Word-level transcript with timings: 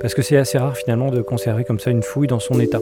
parce 0.00 0.14
que 0.14 0.22
c'est 0.22 0.36
assez 0.36 0.58
rare 0.58 0.76
finalement 0.76 1.10
de 1.10 1.22
conserver 1.22 1.64
comme 1.64 1.78
ça 1.78 1.90
une 1.90 2.02
fouille 2.02 2.26
dans 2.26 2.40
son 2.40 2.60
état. 2.60 2.80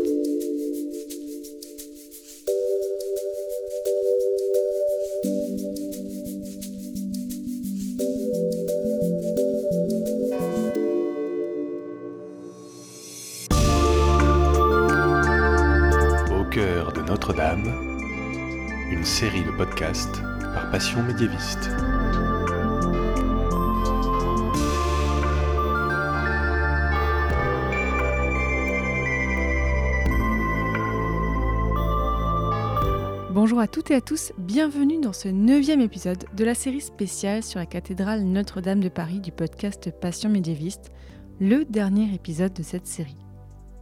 Au 16.31 16.45
cœur 16.51 16.93
de 16.93 17.01
Notre-Dame, 17.03 17.65
une 18.91 19.05
série 19.05 19.45
de 19.45 19.51
podcasts 19.57 20.21
par 20.55 20.71
Passion 20.71 21.03
médiéviste. 21.03 21.76
Bonjour 33.47 33.61
à 33.61 33.69
toutes 33.69 33.93
et 33.93 33.95
à 33.95 34.01
tous, 34.01 34.33
bienvenue 34.39 35.01
dans 35.01 35.13
ce 35.13 35.29
neuvième 35.29 35.81
épisode 35.81 36.25
de 36.35 36.45
la 36.45 36.57
série 36.57 36.81
spéciale 36.81 37.45
sur 37.45 37.61
la 37.61 37.67
cathédrale 37.67 38.25
Notre-Dame 38.25 38.81
de 38.81 38.89
Paris 38.89 39.21
du 39.21 39.31
podcast 39.31 39.93
Passion 40.01 40.29
médiéviste, 40.29 40.91
le 41.39 41.65
dernier 41.65 42.13
épisode 42.13 42.53
de 42.53 42.65
cette 42.65 42.89
série. 42.89 43.25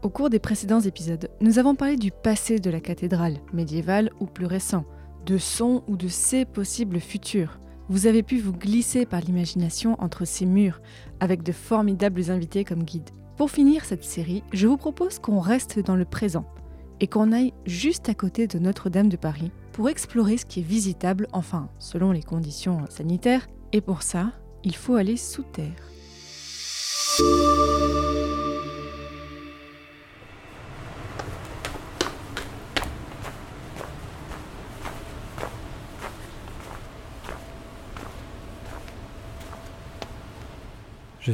Au 0.03 0.11
cours 0.11 0.29
des 0.29 0.39
précédents 0.39 0.83
épisodes, 0.83 1.31
nous 1.41 1.59
avons 1.59 1.75
parlé 1.75 1.97
du 1.97 2.11
passé 2.11 2.59
de 2.59 2.69
la 2.69 2.81
cathédrale, 2.81 3.39
médiévale 3.55 4.11
ou 4.21 4.27
plus 4.27 4.45
récent, 4.45 4.85
de 5.25 5.39
son 5.39 5.83
ou 5.89 5.97
de 5.97 6.09
ses 6.09 6.45
possibles 6.45 7.01
futurs. 7.01 7.59
Vous 7.89 8.07
avez 8.07 8.23
pu 8.23 8.41
vous 8.41 8.53
glisser 8.53 9.07
par 9.07 9.23
l'imagination 9.23 9.97
entre 9.99 10.27
ces 10.27 10.45
murs, 10.45 10.83
avec 11.21 11.43
de 11.43 11.53
formidables 11.53 12.31
invités 12.31 12.65
comme 12.65 12.83
guides. 12.83 13.13
Pour 13.39 13.51
finir 13.51 13.87
cette 13.87 14.05
série, 14.05 14.43
je 14.53 14.67
vous 14.67 14.77
propose 14.77 15.19
qu'on 15.21 15.41
reste 15.41 15.79
dans 15.79 15.97
le 15.97 16.05
présent 16.05 16.45
et 17.01 17.07
qu'on 17.07 17.33
aille 17.33 17.53
juste 17.67 18.09
à 18.09 18.15
côté 18.15 18.47
de 18.47 18.59
Notre-Dame 18.59 19.09
de 19.09 19.17
Paris 19.17 19.51
pour 19.73 19.89
explorer 19.89 20.37
ce 20.37 20.47
qui 20.47 20.61
est 20.61 20.65
visitable, 20.65 21.27
enfin, 21.33 21.69
selon 21.79 22.13
les 22.13 22.23
conditions 22.23 22.85
sanitaires. 22.89 23.47
Et 23.73 23.81
pour 23.81 24.03
ça, 24.03 24.33
il 24.63 24.77
faut 24.77 24.95
aller 24.95 25.17
sous 25.17 25.43
terre. 25.43 25.91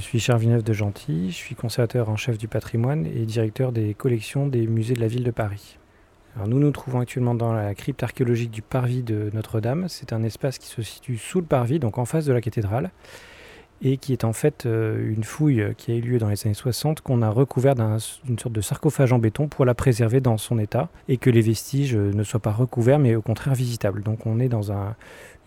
Suis 0.00 0.20
Charles 0.20 0.62
de 0.62 0.72
Gentil, 0.72 1.30
je 1.30 1.36
suis 1.36 1.54
conservateur 1.54 2.08
en 2.08 2.16
chef 2.16 2.38
du 2.38 2.48
patrimoine 2.48 3.06
et 3.06 3.24
directeur 3.26 3.72
des 3.72 3.94
collections 3.94 4.46
des 4.46 4.66
musées 4.66 4.94
de 4.94 5.00
la 5.00 5.08
ville 5.08 5.24
de 5.24 5.30
Paris. 5.30 5.78
Nous 6.46 6.58
nous 6.60 6.70
trouvons 6.70 7.00
actuellement 7.00 7.34
dans 7.34 7.52
la 7.52 7.74
crypte 7.74 8.02
archéologique 8.04 8.50
du 8.52 8.62
parvis 8.62 9.02
de 9.02 9.30
Notre-Dame. 9.34 9.86
C'est 9.88 10.12
un 10.12 10.22
espace 10.22 10.58
qui 10.58 10.68
se 10.68 10.80
situe 10.80 11.18
sous 11.18 11.40
le 11.40 11.46
parvis, 11.46 11.80
donc 11.80 11.98
en 11.98 12.04
face 12.04 12.24
de 12.24 12.32
la 12.32 12.40
cathédrale, 12.40 12.90
et 13.82 13.96
qui 13.96 14.12
est 14.12 14.22
en 14.24 14.32
fait 14.32 14.64
euh, 14.64 15.12
une 15.12 15.24
fouille 15.24 15.74
qui 15.76 15.90
a 15.90 15.96
eu 15.96 16.00
lieu 16.02 16.18
dans 16.18 16.28
les 16.28 16.46
années 16.46 16.54
60 16.54 17.00
qu'on 17.00 17.22
a 17.22 17.30
recouvert 17.30 17.74
d'une 17.74 18.38
sorte 18.38 18.52
de 18.52 18.60
sarcophage 18.60 19.12
en 19.12 19.18
béton 19.18 19.48
pour 19.48 19.64
la 19.64 19.74
préserver 19.74 20.20
dans 20.20 20.36
son 20.38 20.58
état 20.60 20.88
et 21.08 21.16
que 21.16 21.30
les 21.30 21.40
vestiges 21.40 21.96
euh, 21.96 22.12
ne 22.12 22.22
soient 22.22 22.40
pas 22.40 22.52
recouverts 22.52 22.98
mais 23.00 23.16
au 23.16 23.22
contraire 23.22 23.54
visitables. 23.54 24.02
Donc 24.02 24.24
on 24.26 24.38
est 24.38 24.48
dans 24.48 24.70
un- 24.70 24.94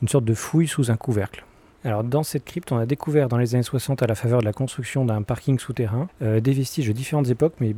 une 0.02 0.08
sorte 0.10 0.26
de 0.26 0.34
fouille 0.34 0.68
sous 0.68 0.92
un 0.92 0.98
couvercle. 0.98 1.46
Alors 1.86 2.04
dans 2.04 2.24
cette 2.24 2.46
crypte, 2.46 2.72
on 2.72 2.78
a 2.78 2.86
découvert 2.86 3.28
dans 3.28 3.38
les 3.38 3.56
années 3.56 3.64
60 3.64 4.02
à 4.02 4.08
la 4.08 4.16
faveur 4.16 4.40
de 4.40 4.46
la 4.46 4.54
construction 4.54 5.06
d'un 5.06 5.22
parking 5.22 5.60
souterrain 5.60 6.08
euh, 6.22 6.40
des 6.40 6.54
vestiges 6.54 6.88
de 6.88 6.94
différentes 6.94 7.30
époques, 7.30 7.56
mais 7.60 7.76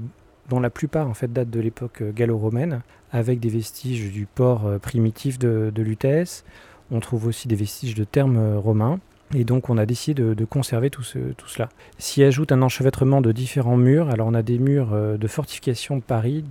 dont 0.50 0.60
la 0.60 0.70
plupart 0.70 1.08
en 1.10 1.16
fait 1.16 1.32
datent 1.34 1.50
de 1.50 1.60
l'époque 1.60 2.02
euh, 2.02 2.12
gallo-romaine, 2.12 2.82
avec 3.12 3.40
des 3.40 3.50
vestiges 3.50 4.12
du 4.12 4.28
port 4.28 4.68
euh, 4.68 4.78
primitif 4.78 5.40
de, 5.40 5.72
de 5.74 5.82
Lutèce. 5.82 6.46
On 6.92 7.00
trouve 7.00 7.26
aussi 7.26 7.48
des 7.48 7.56
vestiges 7.56 7.96
de 7.96 8.04
thermes 8.04 8.58
romains. 8.58 9.00
Et 9.34 9.44
donc 9.44 9.70
on 9.70 9.78
a 9.78 9.86
décidé 9.86 10.22
de, 10.36 10.46
conserver 10.46 10.90
tout, 10.90 11.04
ce- 11.04 11.34
tout 11.34 11.48
cela. 11.48 11.70
S'y 11.98 12.24
ajoute 12.24 12.52
un 12.52 12.62
enchevêtrement 12.62 13.22
de 13.22 13.32
différents 13.32 13.78
murs. 13.78 14.10
Alors 14.10 14.28
on 14.28 14.34
a 14.34 14.44
des 14.44 14.60
murs 14.60 14.94
euh, 14.94 15.18
de 15.18 15.28
fortification 15.28 15.98
de 15.98 16.02
Paris, 16.02 16.44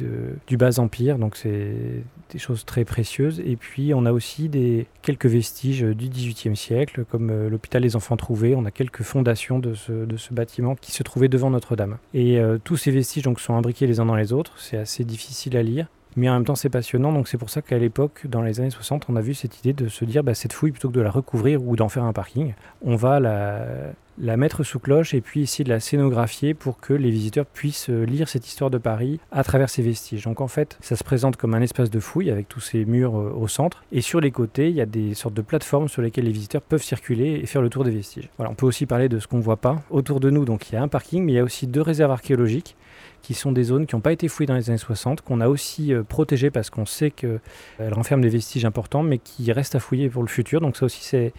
du 0.46 0.56
bas 0.56 0.78
empire, 0.78 1.18
donc 1.18 1.36
c'est 1.36 2.02
des 2.30 2.38
choses 2.38 2.64
très 2.64 2.84
précieuses. 2.84 3.40
Et 3.44 3.56
puis 3.56 3.94
on 3.94 4.04
a 4.06 4.12
aussi 4.12 4.48
des, 4.48 4.86
quelques 5.02 5.26
vestiges 5.26 5.82
du 5.82 6.08
XVIIIe 6.08 6.56
siècle, 6.56 7.04
comme 7.08 7.30
euh, 7.30 7.48
l'hôpital 7.48 7.82
des 7.82 7.96
enfants 7.96 8.16
trouvés. 8.16 8.54
On 8.56 8.64
a 8.64 8.70
quelques 8.70 9.02
fondations 9.02 9.58
de 9.58 9.74
ce, 9.74 10.34
bâtiment 10.34 10.74
qui 10.74 10.90
se 10.90 11.02
trouvait 11.02 11.28
devant 11.28 11.50
Notre-Dame. 11.50 11.98
Et 12.12 12.40
euh, 12.40 12.58
tous 12.62 12.76
ces 12.76 12.90
vestiges 12.90 13.24
sont 13.38 13.54
imbriqués 13.54 13.86
les 13.86 14.00
uns 14.00 14.06
dans 14.06 14.16
les 14.16 14.32
autres. 14.32 14.54
C'est 14.58 14.76
assez 14.78 15.04
difficile 15.04 15.56
à 15.56 15.62
lire. 15.62 15.86
Mais 16.16 16.28
en 16.28 16.34
même 16.34 16.44
temps, 16.44 16.54
c'est 16.54 16.68
passionnant, 16.68 17.12
donc 17.12 17.28
c'est 17.28 17.38
pour 17.38 17.50
ça 17.50 17.62
qu'à 17.62 17.78
l'époque, 17.78 18.26
dans 18.26 18.42
les 18.42 18.60
années 18.60 18.70
60, 18.70 19.06
on 19.08 19.16
a 19.16 19.20
vu 19.20 19.34
cette 19.34 19.58
idée 19.58 19.72
de 19.72 19.88
se 19.88 20.04
dire, 20.04 20.22
bah, 20.22 20.34
cette 20.34 20.52
fouille, 20.52 20.70
plutôt 20.70 20.88
que 20.88 20.94
de 20.94 21.00
la 21.00 21.10
recouvrir 21.10 21.62
ou 21.66 21.76
d'en 21.76 21.88
faire 21.88 22.04
un 22.04 22.12
parking, 22.12 22.54
on 22.82 22.96
va 22.96 23.18
la, 23.18 24.36
mettre 24.36 24.62
sous 24.62 24.78
cloche 24.78 25.12
et 25.14 25.20
puis 25.20 25.42
essayer 25.42 25.64
de 25.64 25.70
la 25.70 25.80
scénographier 25.80 26.54
pour 26.54 26.78
que 26.78 26.94
les 26.94 27.10
visiteurs 27.10 27.46
puissent 27.46 27.90
euh, 27.90 28.04
lire 28.04 28.28
cette 28.28 28.46
histoire 28.46 28.70
de 28.70 28.78
Paris 28.78 29.18
à 29.32 29.42
travers 29.42 29.68
ces 29.68 29.82
vestiges. 29.82 30.24
Donc 30.24 30.40
en 30.40 30.46
fait, 30.46 30.78
ça 30.80 30.94
se 30.94 31.02
présente 31.02 31.36
comme 31.36 31.54
un 31.54 31.60
espace 31.60 31.90
de 31.90 31.98
fouille 31.98 32.30
avec 32.30 32.48
tous 32.48 32.60
ces 32.60 32.84
murs 32.84 33.18
euh, 33.18 33.32
au 33.36 33.48
centre. 33.48 33.82
Et 33.90 34.00
sur 34.00 34.20
les 34.20 34.30
côtés, 34.30 34.68
il 34.68 34.76
y 34.76 34.80
a 34.80 34.86
des 34.86 35.14
sortes 35.14 35.34
de 35.34 35.42
plateformes 35.42 35.88
sur 35.88 36.00
lesquelles 36.00 36.26
les 36.26 36.32
visiteurs 36.32 36.62
peuvent 36.62 36.82
circuler 36.82 37.40
et 37.42 37.46
faire 37.46 37.62
le 37.62 37.70
tour 37.70 37.82
des 37.82 37.90
vestiges. 37.90 38.28
Voilà, 38.36 38.52
on 38.52 38.54
peut 38.54 38.66
aussi 38.66 38.86
parler 38.86 39.08
de 39.08 39.18
ce 39.18 39.26
qu'on 39.26 39.40
voit 39.40 39.56
pas. 39.56 39.82
Autour 39.90 40.20
de 40.20 40.30
nous, 40.30 40.44
donc 40.44 40.70
il 40.70 40.74
y 40.74 40.78
a 40.78 40.82
un 40.82 40.88
parking, 40.88 41.24
mais 41.24 41.32
il 41.32 41.36
y 41.36 41.40
a 41.40 41.44
aussi 41.44 41.66
deux 41.66 41.82
réserves 41.82 42.12
archéologiques 42.12 42.76
qui 43.24 43.32
sont 43.32 43.52
des 43.52 43.64
zones 43.64 43.86
qui 43.86 43.94
n'ont 43.94 44.02
pas 44.02 44.12
été 44.12 44.28
fouillées 44.28 44.46
dans 44.46 44.54
les 44.54 44.68
années 44.68 44.78
60, 44.78 45.22
qu'on 45.22 45.40
a 45.40 45.48
aussi 45.48 45.94
euh, 45.94 46.02
protégées 46.02 46.50
parce 46.50 46.68
qu'on 46.68 46.84
sait 46.84 47.10
qu'elles 47.10 47.40
renferment 47.78 48.22
des 48.22 48.28
vestiges 48.28 48.66
importants, 48.66 49.02
mais 49.02 49.18
qui 49.18 49.50
restent 49.50 49.74
à 49.74 49.80
fouiller 49.80 50.10
pour 50.10 50.22
le 50.22 50.28
futur. 50.28 50.60
Donc 50.60 50.76
ça 50.76 50.84
aussi, 50.84 51.02
c'est 51.02 51.32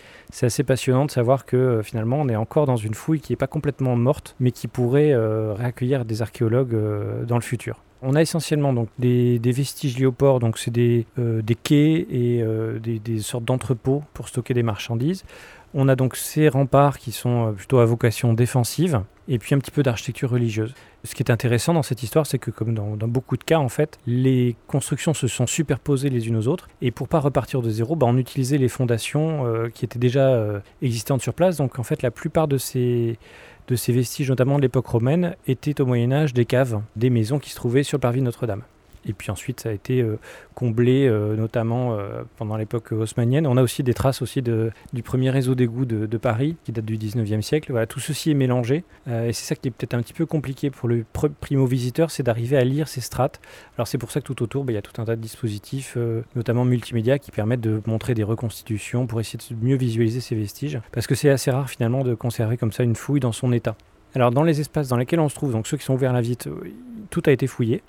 assez 0.46 0.64
passionnant 0.64 1.06
de 1.06 1.12
savoir 1.12 1.46
que 1.46 1.56
euh, 1.56 1.84
finalement, 1.84 2.18
on 2.20 2.28
est 2.28 2.36
encore 2.36 2.66
dans 2.66 2.76
une 2.76 2.96
fouille 2.96 3.20
qui 3.20 3.32
n'est 3.32 3.38
pas 3.38 3.48
complètement 3.48 3.96
morte, 3.96 4.36
mais 4.40 4.52
qui 4.52 4.68
pourrait 4.68 5.14
euh, 5.14 5.54
réaccueillir 5.54 6.06
des 6.06 6.24
archéologues 6.24 6.74
euh, 6.74 7.24
dans 7.26 7.36
le 7.36 7.42
futur. 7.42 7.84
On 8.08 8.14
a 8.14 8.22
essentiellement 8.22 8.72
donc 8.72 8.90
des, 9.00 9.40
vestiges 9.44 9.98
liés 9.98 10.06
au 10.06 10.12
port, 10.12 10.40
donc 10.40 10.60
c'est 10.60 10.70
des, 10.70 11.08
euh, 11.18 11.42
quais 11.64 12.06
et 12.12 12.44
euh, 12.44 12.78
des, 12.80 13.20
sortes 13.20 13.46
d'entrepôts 13.46 14.04
pour 14.14 14.28
stocker 14.28 14.54
des 14.54 14.62
marchandises. 14.62 15.24
On 15.74 15.90
a 15.90 15.96
donc 15.96 16.16
ces 16.16 16.48
remparts 16.48 17.00
qui 17.00 17.12
sont 17.12 17.48
euh, 17.48 17.52
plutôt 17.54 17.80
à 17.80 17.86
vocation 17.86 18.34
défensive, 18.34 19.02
et 19.28 19.40
puis 19.40 19.56
un 19.56 19.58
petit 19.58 19.72
peu 19.72 19.82
d'architecture 19.82 20.30
religieuse. 20.30 20.76
Ce 21.04 21.16
qui 21.16 21.24
est 21.24 21.32
intéressant 21.32 21.74
dans 21.74 21.82
cette 21.82 22.04
histoire, 22.04 22.28
c'est 22.28 22.38
que 22.38 22.52
comme 22.52 22.76
dans, 22.76 22.96
beaucoup 23.08 23.38
de 23.38 23.44
cas, 23.44 23.58
en 23.58 23.70
fait, 23.70 23.98
les 24.06 24.56
constructions 24.68 25.16
se 25.16 25.28
sont 25.28 25.48
superposées 25.48 26.12
les 26.12 26.28
unes 26.28 26.36
aux 26.36 26.48
autres, 26.48 26.70
et 26.84 26.92
pour 26.92 27.08
pas 27.08 27.20
repartir 27.20 27.64
de 27.64 27.72
zéro, 27.72 27.96
bah, 27.96 28.06
on 28.08 28.18
utilisait 28.18 28.60
les 28.60 28.70
fondations 28.70 29.46
qui 29.74 29.84
étaient 29.84 30.00
déjà 30.00 30.62
existantes 30.84 31.24
sur 31.24 31.34
place. 31.34 31.58
Donc 31.58 31.80
en 31.80 31.84
fait, 31.84 32.04
la 32.04 32.12
plupart 32.12 32.48
de 32.48 32.58
ces 32.58 33.18
de 33.68 33.76
ces 33.76 33.94
vestiges, 33.94 34.30
notamment 34.30 34.58
de 34.58 34.62
l'époque 34.62 34.88
romaine, 34.88 35.36
étaient 35.48 35.82
au 35.82 35.86
Moyen 35.86 36.12
Âge 36.12 36.34
des 36.34 36.46
caves, 36.46 36.82
des 36.96 37.10
maisons 37.10 37.40
qui 37.40 37.50
se 37.50 37.56
trouvaient 37.56 37.84
sur 37.84 37.98
le 37.98 38.02
parvis 38.02 38.22
Notre-Dame. 38.22 38.64
Et 39.08 39.14
puis 39.14 39.32
ensuite, 39.32 39.60
ça 39.62 39.70
a 39.70 39.72
été 39.72 40.02
euh, 40.02 40.18
comblé, 40.54 41.08
euh, 41.08 41.36
notamment 41.36 41.94
euh, 41.94 42.24
pendant 42.38 42.58
l'époque 42.58 42.92
haussmannienne. 42.92 43.46
On 43.48 43.58
a 43.58 43.62
aussi 43.62 43.84
des 43.84 43.94
traces 43.94 44.22
aussi 44.22 44.42
du 44.42 45.04
premier 45.04 45.30
réseau 45.30 45.56
d'égouts 45.56 45.86
de, 45.86 46.18
Paris, 46.18 46.56
qui 46.64 46.72
date 46.72 46.86
du 46.86 46.98
19e 46.98 47.42
siècle. 47.42 47.86
Tout 47.88 48.00
ceci 48.00 48.32
est 48.32 48.36
mélangé. 48.36 48.84
Et 49.08 49.34
c'est 49.34 49.46
ça 49.46 49.56
qui 49.56 49.68
est 49.68 49.72
peut-être 49.72 49.94
un 49.94 50.02
petit 50.02 50.14
peu 50.14 50.26
compliqué 50.26 50.70
pour 50.70 50.88
le 50.90 51.06
primo-visiteur, 51.42 52.10
c'est 52.10 52.24
d'arriver 52.24 52.58
à 52.58 52.64
lire 52.64 52.88
ces 52.88 53.02
strates. 53.02 53.42
Alors 53.78 53.88
c'est 53.88 53.98
pour 53.98 54.12
ça 54.12 54.22
que 54.22 54.26
tout 54.26 54.42
autour, 54.42 54.64
bah, 54.64 54.72
il 54.72 54.76
y 54.76 54.80
a 54.80 54.82
tout 54.82 55.00
un 55.02 55.06
tas 55.06 55.16
de 55.16 55.22
dispositifs, 55.22 55.98
notamment 56.36 56.66
multimédia, 56.66 57.20
qui 57.20 57.32
permettent 57.32 57.62
de 57.62 57.82
montrer 57.86 58.14
des 58.14 58.24
reconstitutions 58.24 59.08
pour 59.08 59.20
essayer 59.20 59.38
de 59.38 59.66
mieux 59.66 59.76
visualiser 59.76 60.22
ces 60.22 60.36
vestiges. 60.36 60.80
Parce 60.92 61.06
que 61.06 61.16
c'est 61.16 61.30
assez 61.30 61.52
rare 61.52 61.70
finalement 61.70 62.04
de 62.04 62.16
conserver 62.16 62.58
comme 62.58 62.72
ça 62.72 62.84
une 62.84 62.96
fouille 62.96 63.20
dans 63.20 63.34
son 63.34 63.52
état. 63.52 63.76
Alors 64.16 64.32
dans 64.32 64.44
les 64.44 64.62
espaces 64.62 64.88
dans 64.88 64.98
lesquels 64.98 65.20
on 65.20 65.30
se 65.30 65.36
trouve, 65.36 65.52
donc 65.52 65.68
ceux 65.68 65.76
qui 65.78 65.84
sont 65.84 65.94
ouverts 65.94 66.12
à 66.12 66.14
la 66.14 66.22
visite, 66.22 66.48
tout 67.10 67.24
a 67.26 67.32
été 67.32 67.48
fouillé. 67.48 67.84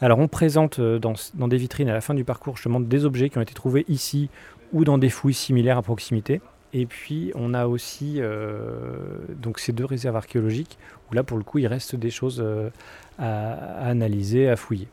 Alors 0.00 0.18
on 0.18 0.28
présente 0.28 0.78
euh, 0.78 0.98
dans, 0.98 1.48
des 1.48 1.56
vitrines 1.56 1.88
à 1.88 1.94
la 1.94 2.02
fin 2.02 2.12
du 2.12 2.24
parcours 2.24 2.56
justement 2.56 2.80
des 2.80 3.04
objets 3.04 3.30
qui 3.30 3.38
ont 3.38 3.42
été 3.42 3.54
trouvés 3.54 3.86
ici 3.88 4.28
ou 4.72 4.84
dans 4.84 4.98
des 4.98 5.08
fouilles 5.08 5.34
similaires 5.34 5.78
à 5.78 5.82
proximité. 5.82 6.42
Et 6.74 6.84
puis 6.84 7.32
on 7.34 7.54
a 7.54 7.66
aussi 7.66 8.16
euh, 8.18 8.98
donc 9.40 9.58
ces 9.58 9.72
deux 9.72 9.86
réserves 9.86 10.16
archéologiques 10.16 10.76
où 11.10 11.14
là 11.14 11.22
pour 11.22 11.38
le 11.38 11.44
coup 11.44 11.58
il 11.58 11.66
reste 11.66 11.96
des 11.96 12.10
choses 12.10 12.42
euh, 12.44 12.68
à 13.18 13.86
analyser, 13.86 14.50
à 14.50 14.56
fouiller. 14.56 14.88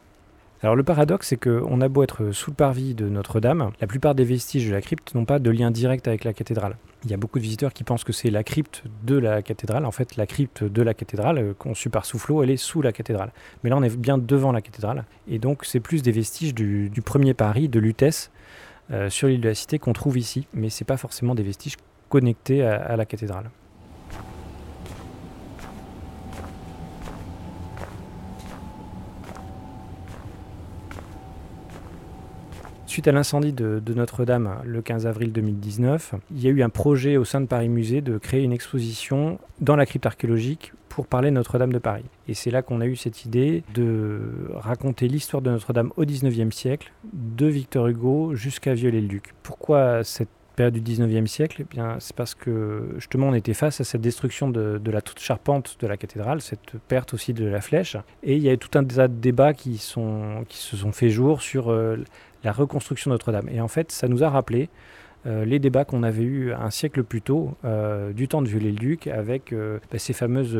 Alors 0.63 0.77
le 0.77 0.83
paradoxe 0.83 1.27
c'est 1.27 1.35
qu'on 1.35 1.81
a 1.81 1.89
beau 1.89 2.03
être 2.03 2.31
sous 2.31 2.51
le 2.51 2.55
parvis 2.55 2.95
de 2.95 3.09
Notre-Dame, 3.09 3.71
la 3.81 3.87
plupart 3.87 4.15
des 4.15 4.23
vestiges 4.23 4.65
de 4.65 4.71
la 4.71 4.79
crypte 4.79 5.13
n'ont 5.13 5.25
pas 5.25 5.39
de 5.39 5.51
lien 5.51 5.71
direct 5.71 6.07
avec 6.07 6.23
la 6.23 6.31
cathédrale. 6.31 6.77
Il 7.03 7.11
y 7.11 7.13
a 7.13 7.17
beaucoup 7.17 7.37
de 7.37 7.43
visiteurs 7.43 7.73
qui 7.73 7.83
pensent 7.83 8.05
que 8.05 8.13
c'est 8.13 8.29
la 8.29 8.45
crypte 8.45 8.83
de 9.03 9.17
la 9.17 9.41
cathédrale. 9.41 9.85
En 9.85 9.91
fait, 9.91 10.15
la 10.15 10.25
crypte 10.25 10.63
de 10.63 10.81
la 10.81 10.93
cathédrale, 10.93 11.37
euh, 11.37 11.53
conçue 11.53 11.89
par 11.89 12.05
Soufflot, 12.05 12.43
elle 12.43 12.49
est 12.49 12.55
sous 12.55 12.81
la 12.81 12.93
cathédrale. 12.93 13.33
Mais 13.61 13.69
là, 13.69 13.75
on 13.75 13.83
est 13.83 13.93
bien 13.97 14.17
devant 14.17 14.53
la 14.53 14.61
cathédrale. 14.61 15.03
Et 15.27 15.37
donc, 15.37 15.65
c'est 15.65 15.81
plus 15.81 16.01
des 16.01 16.13
vestiges 16.13 16.55
du, 16.55 16.89
premier 17.03 17.33
Paris, 17.33 17.67
de 17.67 17.81
Lutèce, 17.81 18.31
euh, 18.91 19.09
sur 19.09 19.27
l'île 19.27 19.41
de 19.41 19.49
la 19.49 19.55
Cité, 19.55 19.79
qu'on 19.79 19.91
trouve 19.91 20.17
ici. 20.17 20.47
Mais 20.53 20.69
ce 20.69 20.81
n'est 20.81 20.85
pas 20.85 20.95
forcément 20.95 21.35
des 21.35 21.43
vestiges 21.43 21.75
connectés 22.07 22.63
à 22.63 22.95
la 22.95 23.05
cathédrale. 23.05 23.49
Suite 32.93 33.07
à 33.07 33.11
l'incendie 33.11 33.53
de, 33.53 33.81
Notre-Dame 33.95 34.57
le 34.63 34.83
15 34.83 35.07
avril 35.07 35.31
2019, 35.31 36.13
il 36.29 36.43
y 36.43 36.47
a 36.47 36.51
eu 36.51 36.61
un 36.61 36.69
projet 36.69 37.17
au 37.17 37.25
sein 37.25 37.41
de 37.41 37.47
Paris 37.47 37.67
Musée 37.67 38.01
de 38.01 38.19
créer 38.19 38.43
une 38.43 38.51
exposition 38.51 39.39
dans 39.61 39.75
la 39.75 39.87
crypte 39.87 40.05
archéologique 40.05 40.73
pour 40.89 41.07
parler 41.07 41.31
Notre-Dame 41.31 41.73
de 41.73 41.79
Paris. 41.79 42.05
Et 42.27 42.35
c'est 42.35 42.51
là 42.51 42.61
qu'on 42.61 42.81
a 42.81 42.85
eu 42.85 42.95
cette 42.95 43.25
idée 43.25 43.63
de 43.73 44.21
raconter 44.53 45.07
l'histoire 45.07 45.41
de 45.41 45.49
Notre-Dame 45.49 45.91
au 45.97 46.05
19e 46.05 46.51
siècle, 46.51 46.93
de 47.13 47.47
Victor 47.47 47.87
Hugo 47.87 48.35
jusqu'à 48.35 48.75
Viollet-le-Duc. 48.75 49.33
Pourquoi 49.41 50.03
cette 50.03 50.29
période 50.55 50.75
du 50.75 50.93
19e 50.93 51.25
siècle, 51.25 51.61
eh 51.61 51.63
bien, 51.63 51.95
c'est 51.97 52.15
parce 52.15 52.35
que 52.35 52.89
justement 52.97 53.29
on 53.29 53.33
était 53.33 53.55
face 53.55 53.81
à 53.81 53.83
cette 53.83 54.01
destruction 54.01 54.49
de, 54.49 54.79
la 54.85 55.01
toute 55.01 55.17
charpente 55.17 55.77
de 55.79 55.87
la 55.87 55.97
cathédrale, 55.97 56.41
cette 56.41 56.77
perte 56.87 57.15
aussi 57.15 57.33
de 57.33 57.45
la 57.45 57.59
flèche. 57.59 57.97
Et 58.21 58.35
il 58.35 58.43
y 58.43 58.51
a 58.51 58.55
tout 58.55 58.77
un 58.77 58.83
tas 58.83 59.07
de 59.07 59.15
débats 59.15 59.55
qui 59.55 59.79
se 59.79 60.77
sont 60.77 60.91
fait 60.91 61.09
jour 61.09 61.41
sur 61.41 61.71
euh, 61.71 61.97
la 62.43 62.51
reconstruction 62.51 63.11
Notre-Dame. 63.11 63.49
Et 63.49 63.61
en 63.61 63.67
fait, 63.67 63.91
ça 63.91 64.07
nous 64.07 64.23
a 64.23 64.29
rappelé 64.29 64.69
euh, 65.25 65.45
les 65.45 65.59
débats 65.59 65.85
qu'on 65.85 66.03
avait 66.03 66.23
eus 66.23 66.53
un 66.53 66.69
siècle 66.69 67.03
plus 67.03 67.21
tôt, 67.21 67.55
euh, 67.63 68.11
du 68.11 68.27
temps 68.27 68.41
de 68.41 68.47
Viollet-le-Duc, 68.47 69.07
avec 69.07 69.53
bah, 69.53 69.99
ces 69.99 70.13
fameuses 70.13 70.57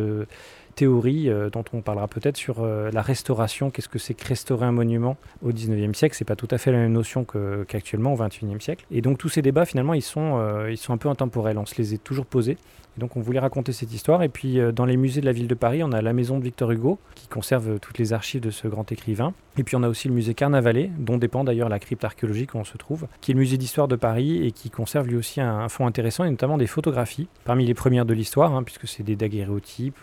théorie 0.75 1.29
euh, 1.29 1.49
dont 1.49 1.63
on 1.73 1.81
parlera 1.81 2.07
peut-être 2.07 2.37
sur 2.37 2.57
euh, 2.59 2.91
la 2.91 3.01
restauration. 3.01 3.69
Qu'est-ce 3.69 3.89
que 3.89 3.99
c'est 3.99 4.13
que 4.13 4.27
restaurer 4.27 4.65
un 4.65 4.71
monument 4.71 5.17
au 5.41 5.51
19e 5.51 5.93
siècle? 5.93 6.15
C'est 6.17 6.25
pas 6.25 6.35
tout 6.35 6.47
à 6.51 6.57
fait 6.57 6.71
la 6.71 6.79
même 6.79 6.91
notion 6.91 7.25
qu'actuellement 7.25 8.13
au 8.13 8.17
21e 8.17 8.59
siècle. 8.59 8.85
Et 8.91 9.01
donc 9.01 9.17
tous 9.17 9.29
ces 9.29 9.41
débats 9.41 9.65
finalement 9.65 9.93
ils 9.93 10.01
sont, 10.01 10.37
euh, 10.39 10.71
ils 10.71 10.77
sont 10.77 10.93
un 10.93 10.97
peu 10.97 11.09
intemporels. 11.09 11.57
On 11.57 11.65
se 11.65 11.75
les 11.77 11.93
est 11.93 12.03
toujours 12.03 12.25
posés 12.25 12.57
donc 12.95 13.17
on 13.17 13.21
voulait 13.21 13.39
raconter 13.39 13.73
cette 13.73 13.91
histoire. 13.91 14.21
Et 14.21 14.29
puis 14.29 14.59
dans 14.71 14.85
les 14.85 14.97
musées 14.97 15.19
de 15.19 15.25
la 15.25 15.31
ville 15.31 15.47
de 15.47 15.55
Paris, 15.55 15.81
on 15.83 15.91
a 15.93 16.03
la 16.03 16.13
maison 16.13 16.37
de 16.37 16.43
Victor 16.43 16.69
Hugo, 16.69 16.99
qui 17.15 17.27
conserve 17.27 17.79
toutes 17.79 17.97
les 17.97 18.13
archives 18.13 18.41
de 18.41 18.51
ce 18.51 18.67
grand 18.67 18.91
écrivain. 18.91 19.33
Et 19.57 19.63
puis 19.63 19.75
on 19.75 19.83
a 19.83 19.87
aussi 19.87 20.07
le 20.07 20.13
musée 20.13 20.33
Carnavalet, 20.33 20.89
dont 20.97 21.17
dépend 21.17 21.43
d'ailleurs 21.43 21.69
la 21.69 21.79
crypte 21.79 22.03
archéologique 22.03 22.55
où 22.55 22.57
on 22.57 22.63
se 22.63 22.77
trouve, 22.77 23.07
qui 23.21 23.31
est 23.31 23.33
le 23.33 23.39
musée 23.39 23.57
d'histoire 23.57 23.87
de 23.87 23.95
Paris 23.95 24.45
et 24.45 24.51
qui 24.51 24.69
conserve 24.69 25.07
lui 25.07 25.15
aussi 25.15 25.41
un, 25.41 25.69
fonds 25.69 25.85
intéressant, 25.85 26.23
et 26.23 26.29
notamment 26.29 26.57
des 26.57 26.67
photographies, 26.67 27.27
parmi 27.45 27.65
les 27.65 27.73
premières 27.75 28.05
de 28.05 28.13
l'histoire, 28.13 28.55
hein, 28.55 28.63
puisque 28.63 28.87
c'est 28.87 29.03
des 29.03 29.15
daguerréotypes 29.15 29.97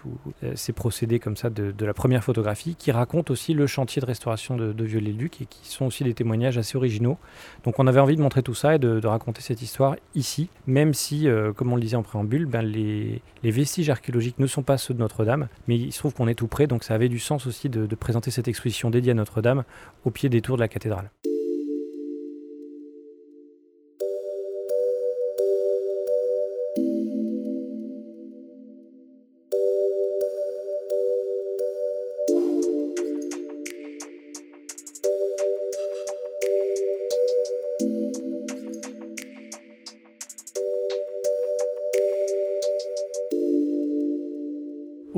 ces 0.60 0.72
procédés 0.72 1.18
comme 1.18 1.36
ça 1.36 1.50
de, 1.50 1.84
la 1.84 1.94
première 1.94 2.24
photographie, 2.24 2.76
qui 2.76 2.92
racontent 2.92 3.32
aussi 3.32 3.54
le 3.54 3.66
chantier 3.66 4.00
de 4.00 4.06
restauration 4.06 4.56
de, 4.56 4.72
de 4.72 4.84
Viollet-le-Duc 4.84 5.42
et 5.42 5.46
qui 5.46 5.68
sont 5.68 5.86
aussi 5.86 6.04
des 6.04 6.14
témoignages 6.14 6.58
assez 6.58 6.76
originaux. 6.76 7.18
Donc 7.64 7.78
on 7.78 7.86
avait 7.86 8.00
envie 8.00 8.16
de 8.16 8.22
montrer 8.22 8.42
tout 8.42 8.54
ça 8.54 8.74
et 8.74 8.78
de, 8.78 9.06
raconter 9.06 9.42
cette 9.42 9.62
histoire 9.62 9.96
ici, 10.14 10.50
même 10.66 10.94
si, 10.94 11.26
comme 11.56 11.72
on 11.72 11.76
le 11.76 11.82
disait 11.82 11.96
en 11.96 12.02
préambule, 12.02 12.46
ben, 12.46 12.62
les 12.62 12.90
les, 13.42 13.50
vestiges 13.50 13.90
archéologiques 13.90 14.38
ne 14.38 14.46
sont 14.46 14.62
pas 14.62 14.78
ceux 14.78 14.94
de 14.94 14.98
Notre-Dame, 14.98 15.48
mais 15.66 15.76
il 15.76 15.92
se 15.92 15.98
trouve 15.98 16.14
qu'on 16.14 16.28
est 16.28 16.34
tout 16.34 16.46
près, 16.46 16.66
donc 16.66 16.84
ça 16.84 16.94
avait 16.94 17.08
du 17.08 17.18
sens 17.18 17.46
aussi 17.46 17.68
de 17.68 17.94
présenter 17.94 18.30
cette 18.30 18.48
exposition 18.48 18.90
dédiée 18.90 19.12
à 19.12 19.14
Notre-Dame 19.14 19.64
au 20.04 20.10
pied 20.10 20.28
des 20.28 20.40
tours 20.40 20.56
de 20.56 20.62
la 20.62 20.68
cathédrale. 20.68 21.10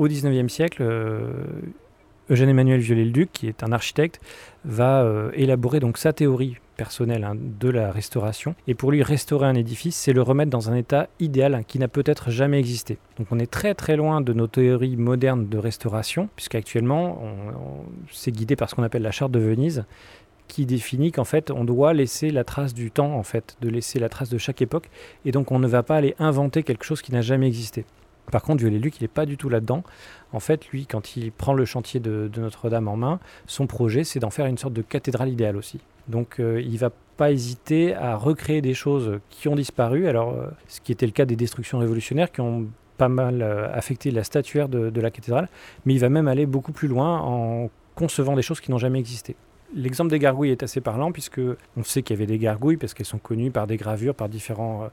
Au 0.03 0.07
XIXe 0.07 0.51
siècle, 0.51 0.81
euh, 0.81 1.31
Eugène 2.29 2.49
Emmanuel 2.49 2.79
Viollet-le-Duc, 2.79 3.29
qui 3.33 3.47
est 3.47 3.63
un 3.63 3.71
architecte, 3.71 4.19
va 4.65 5.03
euh, 5.03 5.31
élaborer 5.33 5.79
donc 5.79 5.97
sa 5.97 6.13
théorie 6.13 6.57
personnelle 6.77 7.23
hein, 7.23 7.35
de 7.35 7.69
la 7.69 7.91
restauration. 7.91 8.55
Et 8.67 8.73
pour 8.73 8.91
lui, 8.91 9.03
restaurer 9.03 9.45
un 9.45 9.55
édifice, 9.55 9.95
c'est 9.95 10.13
le 10.13 10.21
remettre 10.21 10.49
dans 10.49 10.69
un 10.69 10.75
état 10.75 11.07
idéal 11.19 11.53
hein, 11.53 11.63
qui 11.63 11.79
n'a 11.79 11.87
peut-être 11.87 12.31
jamais 12.31 12.59
existé. 12.59 12.97
Donc 13.17 13.27
on 13.31 13.39
est 13.39 13.51
très 13.51 13.75
très 13.75 13.95
loin 13.95 14.21
de 14.21 14.33
nos 14.33 14.47
théories 14.47 14.95
modernes 14.95 15.47
de 15.47 15.57
restauration, 15.57 16.29
puisqu'actuellement, 16.35 17.21
on, 17.21 17.85
c'est 18.11 18.31
guidé 18.31 18.55
par 18.55 18.69
ce 18.69 18.75
qu'on 18.75 18.83
appelle 18.83 19.03
la 19.03 19.11
charte 19.11 19.31
de 19.31 19.39
Venise, 19.39 19.85
qui 20.47 20.65
définit 20.65 21.11
qu'en 21.11 21.23
fait 21.23 21.51
on 21.51 21.63
doit 21.63 21.93
laisser 21.93 22.29
la 22.29 22.43
trace 22.43 22.73
du 22.73 22.91
temps 22.91 23.13
en 23.13 23.23
fait, 23.23 23.55
de 23.61 23.69
laisser 23.69 23.99
la 23.99 24.09
trace 24.09 24.29
de 24.29 24.37
chaque 24.37 24.61
époque, 24.61 24.89
et 25.25 25.31
donc 25.31 25.51
on 25.51 25.59
ne 25.59 25.67
va 25.67 25.83
pas 25.83 25.95
aller 25.95 26.15
inventer 26.19 26.63
quelque 26.63 26.83
chose 26.83 27.01
qui 27.01 27.11
n'a 27.11 27.21
jamais 27.21 27.47
existé. 27.47 27.85
Par 28.31 28.41
contre, 28.41 28.61
Viollet-Luc, 28.61 28.99
il 28.99 29.03
n'est 29.03 29.07
pas 29.07 29.25
du 29.25 29.37
tout 29.37 29.49
là-dedans. 29.49 29.83
En 30.31 30.39
fait, 30.39 30.67
lui, 30.69 30.85
quand 30.85 31.15
il 31.15 31.31
prend 31.31 31.53
le 31.53 31.65
chantier 31.65 31.99
de, 31.99 32.29
Notre-Dame 32.37 32.87
en 32.87 32.97
main, 32.97 33.19
son 33.47 33.67
projet, 33.67 34.03
c'est 34.03 34.19
d'en 34.19 34.29
faire 34.29 34.45
une 34.45 34.57
sorte 34.57 34.73
de 34.73 34.81
cathédrale 34.81 35.29
idéale 35.29 35.57
aussi. 35.57 35.79
Donc, 36.07 36.39
euh, 36.39 36.61
il 36.61 36.77
va 36.77 36.89
pas 37.17 37.31
hésiter 37.31 37.93
à 37.95 38.15
recréer 38.15 38.61
des 38.61 38.73
choses 38.73 39.19
qui 39.29 39.47
ont 39.47 39.55
disparu. 39.55 40.07
Alors, 40.07 40.33
euh, 40.33 40.47
ce 40.67 40.81
qui 40.81 40.91
était 40.91 41.05
le 41.05 41.11
cas 41.11 41.25
des 41.25 41.35
destructions 41.35 41.79
révolutionnaires 41.79 42.31
qui 42.31 42.41
ont 42.41 42.67
pas 42.97 43.09
mal 43.09 43.41
euh, 43.41 43.71
affecté 43.73 44.11
la 44.11 44.23
statuaire 44.23 44.69
de, 44.69 44.89
de, 44.89 45.01
la 45.01 45.11
cathédrale, 45.11 45.47
mais 45.85 45.93
il 45.93 45.99
va 45.99 46.09
même 46.09 46.27
aller 46.27 46.45
beaucoup 46.45 46.71
plus 46.71 46.87
loin 46.87 47.19
en 47.19 47.69
concevant 47.95 48.35
des 48.35 48.41
choses 48.41 48.59
qui 48.59 48.71
n'ont 48.71 48.77
jamais 48.77 48.99
existé. 48.99 49.35
L'exemple 49.75 50.09
des 50.09 50.19
gargouilles 50.19 50.51
est 50.51 50.63
assez 50.63 50.81
parlant 50.81 51.11
puisque 51.11 51.41
on 51.77 51.83
sait 51.83 52.03
qu'il 52.03 52.15
y 52.15 52.19
avait 52.19 52.27
des 52.27 52.37
gargouilles 52.37 52.77
parce 52.77 52.93
qu'elles 52.93 53.05
sont 53.05 53.17
connues 53.17 53.51
par 53.51 53.67
des 53.67 53.77
gravures, 53.77 54.15
par 54.15 54.29
différents 54.29 54.89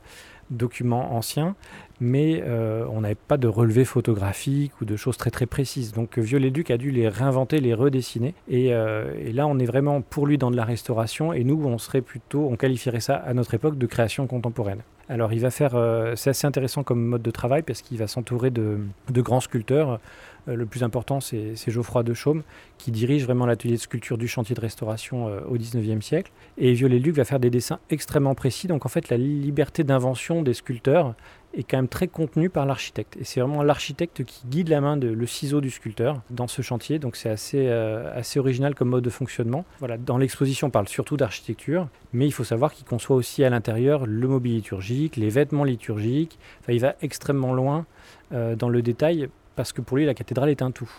documents 0.51 1.15
anciens, 1.15 1.55
mais 2.01 2.43
euh, 2.45 2.85
on 2.91 3.03
n'avait 3.03 3.15
pas 3.15 3.37
de 3.37 3.49
relevé 3.49 3.85
photographique 3.85 4.73
ou 4.81 4.85
de 4.85 4.97
choses 4.97 5.17
très 5.17 5.31
très 5.31 5.47
précises. 5.47 5.93
Donc 5.93 6.19
euh, 6.19 6.23
Viollet-Duc 6.23 6.71
a 6.71 6.77
dû 6.77 6.91
les 6.91 7.09
réinventer, 7.09 7.61
les 7.61 7.75
redessiner. 7.75 8.35
Euh, 8.53 9.13
et, 9.19 9.33
là, 9.33 9.47
on 9.47 9.59
est 9.59 9.65
vraiment 9.65 10.01
pour 10.01 10.27
lui 10.27 10.39
dans 10.39 10.51
de 10.51 10.57
la 10.57 10.65
restauration, 10.65 11.33
et 11.33 11.45
nous, 11.45 11.63
on 11.65 11.79
serait 11.79 12.01
plutôt, 12.01 12.49
on 12.51 12.57
qualifierait 12.57 13.01
ça 13.01 13.17
à 13.17 13.33
notre 13.35 13.55
époque 13.55 13.79
de 13.79 13.87
création 13.87 14.27
contemporaine. 14.27 14.81
Alors 15.09 15.33
il 15.33 15.41
va 15.41 15.51
faire, 15.51 15.73
c'est 16.15 16.31
assez 16.31 16.47
intéressant 16.47 16.85
comme 16.85 17.05
mode 17.05 17.23
de 17.23 17.31
travail 17.33 17.63
parce 17.63 17.83
qu'il 17.83 17.99
va 17.99 18.07
s'entourer 18.07 18.53
de, 18.53 18.79
grands 19.11 19.41
sculpteurs. 19.41 19.99
Le 20.47 20.67
plus 20.67 20.83
important, 20.83 21.21
c'est 21.21 21.55
Geoffroy 21.69 22.03
de 22.03 22.15
Chaume, 22.15 22.43
qui 22.79 22.91
dirige 22.91 23.25
vraiment 23.25 23.47
l'atelier 23.47 23.75
de 23.75 23.81
sculpture 23.81 24.19
du 24.19 24.29
chantier 24.29 24.55
de 24.55 24.61
restauration 24.61 25.27
au 25.49 25.57
19e 25.57 26.01
siècle. 26.01 26.33
Et 26.59 26.73
Viollet-Duc 26.73 27.15
va 27.15 27.25
faire 27.25 27.41
des 27.41 27.51
dessins 27.51 27.79
extrêmement 27.91 28.35
précis. 28.35 28.67
Donc 28.67 28.87
en 28.87 28.89
fait, 28.89 29.09
la 29.09 29.17
liberté 29.17 29.85
d'invention 29.85 30.43
des 30.43 30.55
sculpteurs 30.55 31.15
est 31.55 31.65
quand 31.65 31.79
même 31.79 31.89
très 31.89 32.09
contenu 32.09 32.49
par 32.49 32.67
l'architecte. 32.67 33.17
Et 33.17 33.25
c'est 33.25 33.41
vraiment 33.41 33.63
l'architecte 33.63 34.25
qui 34.25 34.47
guide 34.47 34.69
la 34.69 34.81
main 34.81 34.97
de 34.97 35.09
le 35.09 35.27
ciseau 35.27 35.61
du 35.61 35.71
sculpteur 35.71 36.23
dans 36.31 36.47
ce 36.47 36.63
chantier. 36.63 36.99
Donc 36.99 37.17
c'est 37.17 37.29
assez, 37.29 37.67
euh, 37.69 38.21
original 38.37 38.75
comme 38.75 38.91
mode 38.91 39.05
de 39.05 39.11
fonctionnement. 39.11 39.65
Voilà, 39.81 39.99
dans 39.99 40.19
l'exposition, 40.19 40.69
on 40.69 40.71
parle 40.71 40.89
surtout 40.89 41.17
d'architecture, 41.17 41.89
mais 42.13 42.27
il 42.27 42.31
faut 42.31 42.45
savoir 42.45 42.73
qu'il 42.73 42.85
conçoit 42.87 43.17
aussi 43.17 43.43
à 43.43 43.51
l'intérieur 43.51 44.07
le 44.07 44.29
mobilier 44.29 44.57
liturgique, 44.57 45.17
les 45.17 45.31
vêtements 45.31 45.65
liturgiques. 45.65 46.39
Enfin, 46.61 46.73
il 46.73 46.81
va 46.81 46.95
extrêmement 47.03 47.53
loin 47.53 47.87
euh, 48.33 48.55
dans 48.55 48.69
le 48.69 48.83
détail 48.83 49.29
parce 49.61 49.75
que 49.75 49.83
pour 49.83 49.99
lui, 49.99 50.07
la 50.07 50.15
cathédrale 50.15 50.49
est 50.49 50.63
un 50.63 50.71
tout. 50.71 50.91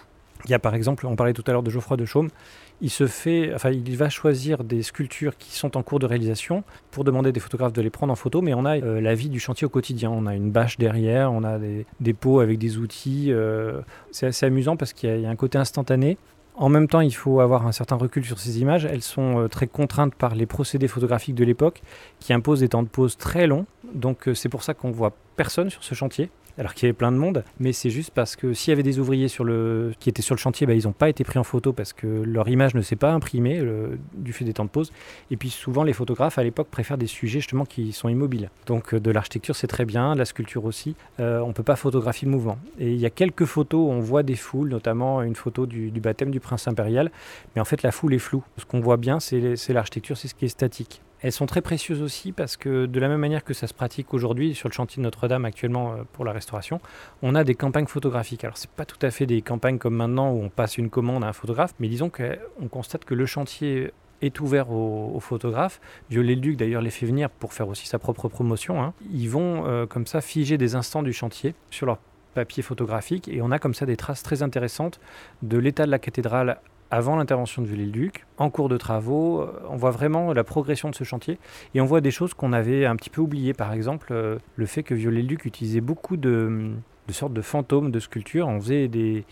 Il 0.45 0.51
y 0.51 0.53
a 0.53 0.59
par 0.59 0.75
exemple, 0.75 1.07
on 1.07 1.15
parlait 1.15 1.33
tout 1.33 1.43
à 1.47 1.51
l'heure 1.51 1.63
de 1.63 1.71
Geoffroy 1.71 1.97
de 1.97 2.05
Chaume, 2.05 2.29
il 2.79 2.91
se 2.91 3.07
fait, 3.07 3.51
enfin, 3.55 3.71
il 3.71 3.97
va 3.97 4.07
choisir 4.09 4.63
des 4.63 4.83
sculptures 4.83 5.35
qui 5.35 5.55
sont 5.55 5.77
en 5.77 5.81
cours 5.81 5.97
de 5.97 6.05
réalisation 6.05 6.63
pour 6.91 7.03
demander 7.03 7.31
des 7.31 7.39
photographes 7.39 7.73
de 7.73 7.81
les 7.81 7.89
prendre 7.89 8.13
en 8.13 8.15
photo, 8.15 8.43
mais 8.43 8.53
on 8.53 8.65
a 8.65 8.77
euh, 8.77 9.01
la 9.01 9.15
vie 9.15 9.29
du 9.29 9.39
chantier 9.39 9.65
au 9.65 9.69
quotidien. 9.69 10.11
On 10.11 10.27
a 10.27 10.35
une 10.35 10.51
bâche 10.51 10.77
derrière, 10.77 11.33
on 11.33 11.43
a 11.43 11.57
des, 11.57 12.13
pots 12.13 12.39
avec 12.39 12.59
des 12.59 12.77
outils. 12.77 13.31
Euh, 13.31 13.81
c'est 14.11 14.27
assez 14.27 14.45
amusant 14.45 14.77
parce 14.77 14.93
qu'il 14.93 15.19
y, 15.19 15.25
a 15.25 15.29
un 15.29 15.35
côté 15.35 15.57
instantané. 15.57 16.19
En 16.53 16.69
même 16.69 16.87
temps, 16.87 17.01
il 17.01 17.15
faut 17.15 17.39
avoir 17.39 17.65
un 17.65 17.71
certain 17.71 17.95
recul 17.95 18.23
sur 18.23 18.37
ces 18.37 18.59
images. 18.59 18.85
Elles 18.85 19.01
sont 19.01 19.39
euh, 19.39 19.47
très 19.47 19.65
contraintes 19.65 20.13
par 20.13 20.35
les 20.35 20.45
procédés 20.45 20.87
photographiques 20.87 21.33
de 21.33 21.45
l'époque 21.45 21.81
qui 22.19 22.31
imposent 22.31 22.59
des 22.59 22.69
temps 22.69 22.83
de 22.83 22.89
pause 22.89 23.17
très 23.17 23.47
longs. 23.47 23.65
Donc 23.91 24.29
c'est 24.35 24.49
pour 24.49 24.61
ça 24.61 24.75
qu'on 24.75 24.91
voit 24.91 25.13
personne 25.35 25.71
sur 25.71 25.83
ce 25.83 25.95
chantier 25.95 26.29
alors 26.58 26.74
qu'il 26.74 26.88
y 26.88 26.89
avait 26.89 26.98
plein 26.98 27.12
de 27.12 27.17
monde, 27.17 27.43
mais 27.60 27.74
c'est 27.74 27.89
juste 27.89 28.12
parce 28.12 28.36
que 28.36 28.53
s'il 28.53 28.72
y 28.72 28.74
avait 28.74 28.84
des 28.84 29.00
ouvriers 29.00 29.27
qui 30.00 30.10
étaient 30.10 30.22
sur 30.22 30.36
le 30.36 30.39
chantier, 30.39 30.67
bah, 30.67 30.74
ils 30.74 30.86
n'ont 30.86 30.93
pas 30.93 31.10
été 31.10 31.24
pris 31.24 31.39
en 31.39 31.43
photo 31.43 31.74
parce 31.74 31.93
que 31.93 32.08
leur 32.08 32.48
image 32.50 32.75
ne 32.75 32.81
s'est 32.81 32.96
pas 32.96 33.12
imprimée 33.12 33.62
du 34.13 34.34
fait 34.34 34.46
des 34.46 34.53
temps 34.53 34.65
de 34.65 34.70
pause. 34.70 34.91
Et 35.29 35.38
puis 35.38 35.50
souvent, 35.50 35.84
les 35.84 35.93
photographes 35.93 36.38
à 36.38 36.43
l'époque 36.43 36.67
préfèrent 36.70 36.98
des 36.98 37.08
sujets 37.08 37.39
justement 37.39 37.65
qui 37.65 37.91
sont 37.91 38.10
immobiles. 38.10 38.50
Donc 38.65 38.93
euh, 38.93 39.00
de 39.00 39.12
l'architecture, 39.12 39.55
c'est 39.55 39.67
très 39.67 39.86
bien, 39.86 40.15
la 40.15 40.25
sculpture 40.25 40.65
aussi. 40.65 40.96
Euh, 41.20 41.39
on 41.39 41.50
ne 41.50 41.53
peut 41.53 41.63
pas 41.63 41.75
photographier 41.75 42.25
le 42.25 42.31
mouvement. 42.31 42.58
Et 42.79 42.91
il 42.91 43.00
y 43.00 43.05
a 43.05 43.10
quelques 43.10 43.46
photos 43.46 43.81
où 43.81 43.91
on 43.91 44.00
voit 44.00 44.24
des 44.24 44.36
foules, 44.36 44.70
notamment 44.70 45.22
une 45.22 45.36
photo 45.36 45.65
du 45.65 45.91
baptême 46.01 46.31
du 46.31 46.39
prince 46.39 46.67
impérial, 46.67 47.12
mais 47.55 47.62
en 47.62 47.65
fait 47.65 47.84
la 47.84 47.91
foule 47.91 48.13
est 48.13 48.20
floue. 48.20 48.43
Ce 48.58 48.65
qu'on 48.65 48.79
voit 48.79 48.98
bien, 48.98 49.20
c'est 49.20 49.74
l'architecture, 49.74 50.17
c'est 50.17 50.27
ce 50.27 50.36
qui 50.36 50.46
est 50.46 50.50
statique. 50.50 51.01
Elles 51.21 51.31
sont 51.31 51.45
très 51.45 51.61
précieuses 51.61 52.01
aussi 52.01 52.31
parce 52.31 52.57
que 52.57 52.87
de 52.87 52.99
la 52.99 53.07
même 53.07 53.19
manière 53.19 53.43
que 53.43 53.53
ça 53.53 53.67
se 53.67 53.73
pratique 53.73 54.13
aujourd'hui 54.13 54.55
sur 54.55 54.69
le 54.69 54.73
chantier 54.73 55.01
de 55.01 55.03
Notre-Dame 55.03 55.45
actuellement 55.45 55.93
euh, 55.93 55.95
pour 56.13 56.25
la 56.25 56.31
restauration, 56.31 56.81
on 57.21 57.35
a 57.35 57.43
des 57.43 57.55
campagnes 57.55 57.85
photographiques. 57.85 58.43
Alors 58.43 58.57
c'est 58.57 58.71
pas 58.71 58.85
tout 58.85 58.97
à 59.01 59.11
fait 59.11 59.25
des 59.25 59.41
campagnes 59.41 59.77
comme 59.77 59.95
maintenant 59.95 60.31
où 60.31 60.41
on 60.41 60.49
passe 60.49 60.77
une 60.77 60.89
commande 60.89 61.23
à 61.23 61.27
un 61.27 61.33
photographe, 61.33 61.73
mais 61.79 61.87
disons 61.87 62.09
qu'on 62.09 62.67
constate 62.67 63.05
que 63.05 63.13
le 63.13 63.25
chantier 63.25 63.91
est 64.21 64.39
ouvert 64.39 64.71
aux, 64.71 65.19
photographes. 65.19 65.79
Viollet-le-Duc 66.09 66.57
d'ailleurs 66.57 66.81
les 66.81 66.91
fait 66.91 67.05
venir 67.05 67.29
pour 67.29 67.53
faire 67.53 67.67
aussi 67.67 67.87
sa 67.87 67.99
propre 67.99 68.27
promotion. 68.27 68.81
Hein. 68.81 68.93
Ils 69.11 69.29
vont 69.29 69.65
euh, 69.67 69.85
comme 69.85 70.05
ça 70.05 70.21
figer 70.21 70.57
des 70.57 70.75
instants 70.75 71.03
du 71.03 71.13
chantier 71.13 71.55
sur 71.69 71.85
leur 71.85 71.97
papier 72.33 72.63
photographique 72.63 73.27
et 73.27 73.41
on 73.41 73.51
a 73.51 73.59
comme 73.59 73.73
ça 73.73 73.85
des 73.85 73.97
traces 73.97 74.23
très 74.23 74.41
intéressantes 74.41 74.99
de 75.41 75.57
l'état 75.57 75.85
de 75.85 75.91
la 75.91 75.99
cathédrale 75.99 76.59
avant 76.91 77.15
l'intervention 77.15 77.62
de 77.62 77.67
Viollet-le-Duc. 77.67 78.25
En 78.38 78.50
cours 78.50 78.69
de 78.69 78.77
travaux, 78.77 79.41
euh, 79.41 79.51
on 79.69 79.77
voit 79.77 79.91
vraiment 79.91 80.33
la 80.33 80.43
progression 80.43 80.89
de 80.89 80.95
ce 80.95 81.03
chantier 81.03 81.39
et 81.74 81.81
on 81.81 81.86
voit 81.86 82.01
des 82.01 82.12
choses 82.12 82.33
qu'on 82.33 82.53
avait 82.53 82.86
un 82.86 82.95
petit 82.95 83.10
peu 83.10 83.21
oubliées. 83.21 83.53
Par 83.53 83.74
exemple, 83.74 84.10
euh, 84.12 84.38
le 84.57 84.65
fait 84.65 84.83
que 84.83 84.93
Viollet-le-Duc 84.93 85.45
utilisait 85.45 85.81
beaucoup 85.81 86.17
de, 86.17 86.74
sortes 87.10 87.33
de 87.33 87.41
fantômes 87.41 87.91
de 87.91 88.00
sculptures. 88.00 88.48
On 88.48 88.60
faisait 88.60 88.88
des, 88.89 89.25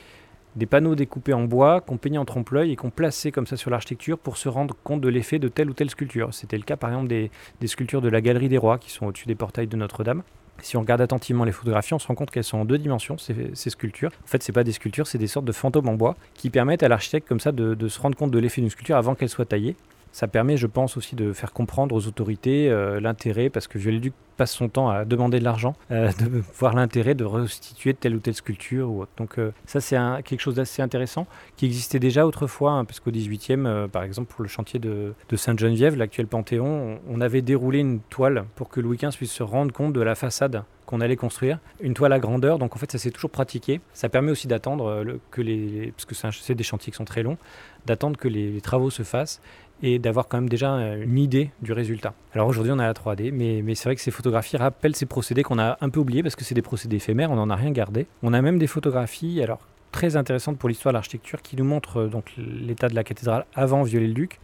panneaux 0.70 0.96
découpés 0.96 1.34
en 1.34 1.44
bois 1.44 1.82
qu'on 1.82 1.98
peignait 1.98 2.18
en 2.18 2.25
trompe-l'œil 2.25 2.72
et 2.72 2.75
qu'on 2.75 2.89
plaçait 2.89 3.32
comme 3.32 3.46
ça 3.46 3.58
sur 3.58 3.70
l'architecture 3.70 4.18
pour 4.18 4.38
se 4.38 4.50
rendre 4.50 4.75
compte 4.84 5.01
de 5.01 5.10
l'effet 5.10 5.38
de 5.38 5.50
telle 5.50 5.70
ou 5.70 5.74
telle 5.74 5.89
sculpture. 5.89 6.34
C'était 6.34 6.58
le 6.58 6.63
cas 6.63 6.78
par 6.78 6.89
exemple 6.89 7.08
des 7.08 7.68
sculptures 7.68 8.01
de 8.01 8.10
la 8.10 8.22
Galerie 8.22 8.50
des 8.50 8.58
Rois 8.58 8.78
qui 8.78 8.92
sont 8.92 9.06
au-dessus 9.06 9.28
des 9.28 9.36
portails 9.36 9.68
de 9.68 9.78
Notre-Dame. 9.78 10.24
Si 10.62 10.78
on 10.78 10.82
regarde 10.82 11.01
attentivement 11.01 11.44
les 11.44 11.51
photographies, 11.51 11.94
on 11.94 12.00
se 12.00 12.08
rend 12.08 12.16
compte 12.16 12.32
qu'elles 12.32 12.44
sont 12.44 12.58
en 12.58 12.66
deux 12.66 12.78
dimensions, 12.78 13.18
ces, 13.18 13.70
sculptures. 13.70 14.12
En 14.24 14.28
fait, 14.28 14.44
ce 14.44 14.51
pas 14.51 14.63
des 14.63 14.72
sculptures, 14.72 15.08
c'est 15.08 15.18
des 15.18 15.28
sortes 15.28 15.46
de 15.46 15.51
fantômes 15.51 15.88
en 15.88 15.94
bois 15.94 16.16
qui 16.34 16.50
permettent 16.50 16.84
à 16.84 16.88
l'architecte 16.88 17.28
comme 17.28 17.39
ça 17.39 17.51
de 17.51 17.88
se 17.88 18.00
rendre 18.00 18.18
compte 18.18 18.32
de 18.32 18.39
l'effet 18.39 18.62
d'une 18.62 18.70
sculpture 18.70 18.96
avant 18.96 19.16
qu'elle 19.16 19.30
soit 19.30 19.46
taillée. 19.46 19.75
Ça 20.12 20.28
permet, 20.28 20.58
je 20.58 20.68
pense, 20.68 20.98
aussi 20.98 21.16
de 21.16 21.34
faire 21.34 21.54
comprendre 21.54 21.96
aux 21.96 22.08
autorités 22.08 22.70
euh, 22.70 23.00
l'intérêt, 23.00 23.50
parce 23.50 23.68
que 23.68 23.78
Viollet-le-Duc 23.78 24.13
passe 24.38 24.51
son 24.51 24.70
temps 24.70 24.89
à 24.89 25.04
demander 25.06 25.39
de 25.39 25.44
l'argent, 25.44 25.75
euh, 25.92 26.12
de 26.20 26.42
voir 26.58 26.74
l'intérêt 26.74 27.13
de 27.13 27.25
restituer 27.25 27.94
telle 27.94 28.16
ou 28.16 28.20
telle 28.20 28.34
sculpture. 28.34 28.89
Ou 28.89 29.01
autre. 29.01 29.12
Donc 29.18 29.38
euh, 29.38 29.51
ça, 29.66 29.82
c'est 29.82 29.98
quelque 30.24 30.39
chose 30.39 30.56
d'assez 30.56 30.82
intéressant, 30.82 31.28
qui 31.58 31.66
existait 31.66 32.00
déjà 32.00 32.25
autrefois, 32.25 32.72
hein, 32.72 32.86
parce 32.86 33.00
qu'au 33.00 33.12
18e, 33.12 33.88
par 33.88 34.04
exemple, 34.04 34.34
pour 34.34 34.42
le 34.42 34.50
chantier 34.50 34.80
de, 34.80 35.13
Sainte-Geneviève, 35.36 35.96
l'actuel 35.96 36.28
Panthéon, 36.28 37.00
on, 37.08 37.22
avait 37.22 37.42
déroulé 37.42 37.80
une 37.80 38.00
toile 38.00 38.46
pour 38.56 38.70
que 38.70 38.80
Louis 38.80 38.98
XV 38.98 39.16
puisse 39.16 39.32
se 39.32 39.44
rendre 39.44 39.74
compte 39.74 39.94
de 39.94 40.01
la 40.01 40.16
façade 40.16 40.63
qu'on 40.86 41.01
allait 41.01 41.18
construire, 41.18 41.60
une 41.82 41.94
toile 41.94 42.13
à 42.13 42.20
grandeur. 42.20 42.58
Donc 42.58 42.75
en 42.75 42.80
fait, 42.80 42.92
ça 42.92 42.98
s'est 42.98 43.12
toujours 43.12 43.30
pratiqué. 43.30 43.82
Ça 43.94 44.10
permet 44.10 44.32
aussi 44.32 44.48
d'attendre 44.48 45.04
que 45.30 45.42
les, 45.42 45.92
parce 45.92 46.06
que 46.06 46.16
c'est 46.42 46.56
des 46.56 46.63
chantiers 46.63 46.92
qui 46.92 46.98
sont 46.98 47.06
très 47.06 47.24
longs, 47.24 47.38
d'attendre 47.86 48.18
que 48.18 48.28
les, 48.28 48.62
travaux 48.62 48.89
se 48.89 49.04
fassent 49.04 49.42
et 49.81 50.00
d'avoir 50.00 50.27
quand 50.27 50.38
même 50.38 50.50
déjà 50.50 50.69
une 50.69 51.17
idée 51.17 51.51
du 51.62 51.74
résultat. 51.74 52.13
Alors 52.33 52.48
aujourd'hui 52.48 52.71
on 52.74 52.79
a 52.79 52.86
la 52.86 52.93
3D, 52.93 53.31
mais, 53.31 53.75
c'est 53.75 53.86
vrai 53.86 53.95
que 53.95 54.01
ces 54.01 54.12
photographies 54.12 54.57
rappellent 54.57 54.95
ces 54.95 55.05
procédés 55.05 55.43
qu'on 55.43 55.59
a 55.59 55.77
un 55.81 55.89
peu 55.89 56.00
oubliés 56.00 56.24
parce 56.24 56.36
que 56.36 56.43
c'est 56.43 56.55
des 56.55 56.62
procédés 56.62 56.98
éphémères, 56.98 57.31
on 57.31 57.36
n'en 57.36 57.50
a 57.50 57.55
rien 57.55 57.71
gardé. 57.71 58.07
On 58.24 58.33
a 58.33 58.41
même 58.41 58.59
des 58.59 58.67
photographies, 58.67 59.41
alors 59.41 59.59
très 59.91 60.15
intéressantes 60.15 60.57
pour 60.57 60.69
l'histoire 60.69 60.93
de 60.93 60.98
l'architecture, 60.98 61.41
qui 61.41 61.55
nous 61.55 61.63
montrent 61.63 62.03
donc 62.03 62.31
l'état 62.38 62.89
de 62.89 62.95
la 62.95 63.03
cathédrale 63.03 63.45
avant 63.55 63.83
Viollet-le-Duc 63.83 64.39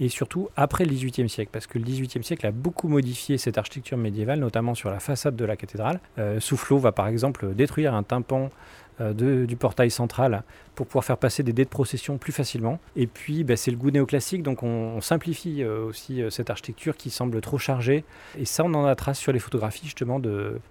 et 0.00 0.08
surtout 0.08 0.48
après 0.56 0.84
le 0.84 0.92
XVIIIe 0.92 1.28
siècle, 1.28 1.50
parce 1.52 1.66
que 1.66 1.78
le 1.78 1.84
XVIIIe 1.84 2.22
siècle 2.22 2.46
a 2.46 2.52
beaucoup 2.52 2.88
modifié 2.88 3.36
cette 3.36 3.58
architecture 3.58 3.98
médiévale, 3.98 4.38
notamment 4.38 4.74
sur 4.74 4.90
la 4.90 5.00
façade 5.00 5.34
de 5.34 5.44
la 5.44 5.56
cathédrale. 5.56 6.00
Euh, 6.18 6.40
Soufflot 6.40 6.78
va 6.78 6.92
par 6.92 7.08
exemple 7.08 7.52
détruire 7.54 7.94
un 7.94 8.04
tympan 8.04 8.44
euh, 8.44 8.48
de, 9.00 9.46
du 9.46 9.56
portail 9.56 9.90
central 9.90 10.42
pour 10.74 10.86
pouvoir 10.86 11.04
faire 11.04 11.18
passer 11.18 11.42
des 11.42 11.52
dés 11.52 11.64
de 11.64 11.70
procession 11.70 12.18
plus 12.18 12.32
facilement. 12.32 12.78
Et 12.96 13.06
puis 13.06 13.44
bah, 13.44 13.56
c'est 13.56 13.70
le 13.70 13.76
goût 13.76 13.90
néoclassique, 13.90 14.42
donc 14.42 14.62
on, 14.62 15.00
simplifie 15.00 15.62
euh, 15.62 15.84
aussi 15.86 16.22
euh, 16.22 16.30
cette 16.30 16.50
architecture 16.50 16.96
qui 16.96 17.10
semble 17.10 17.40
trop 17.40 17.58
chargée. 17.58 18.04
Et 18.38 18.44
ça, 18.44 18.64
on 18.64 18.74
en 18.74 18.84
a 18.84 18.94
trace 18.94 19.18
sur 19.18 19.32
les 19.32 19.38
photographies 19.38 19.84
justement. 19.84 20.20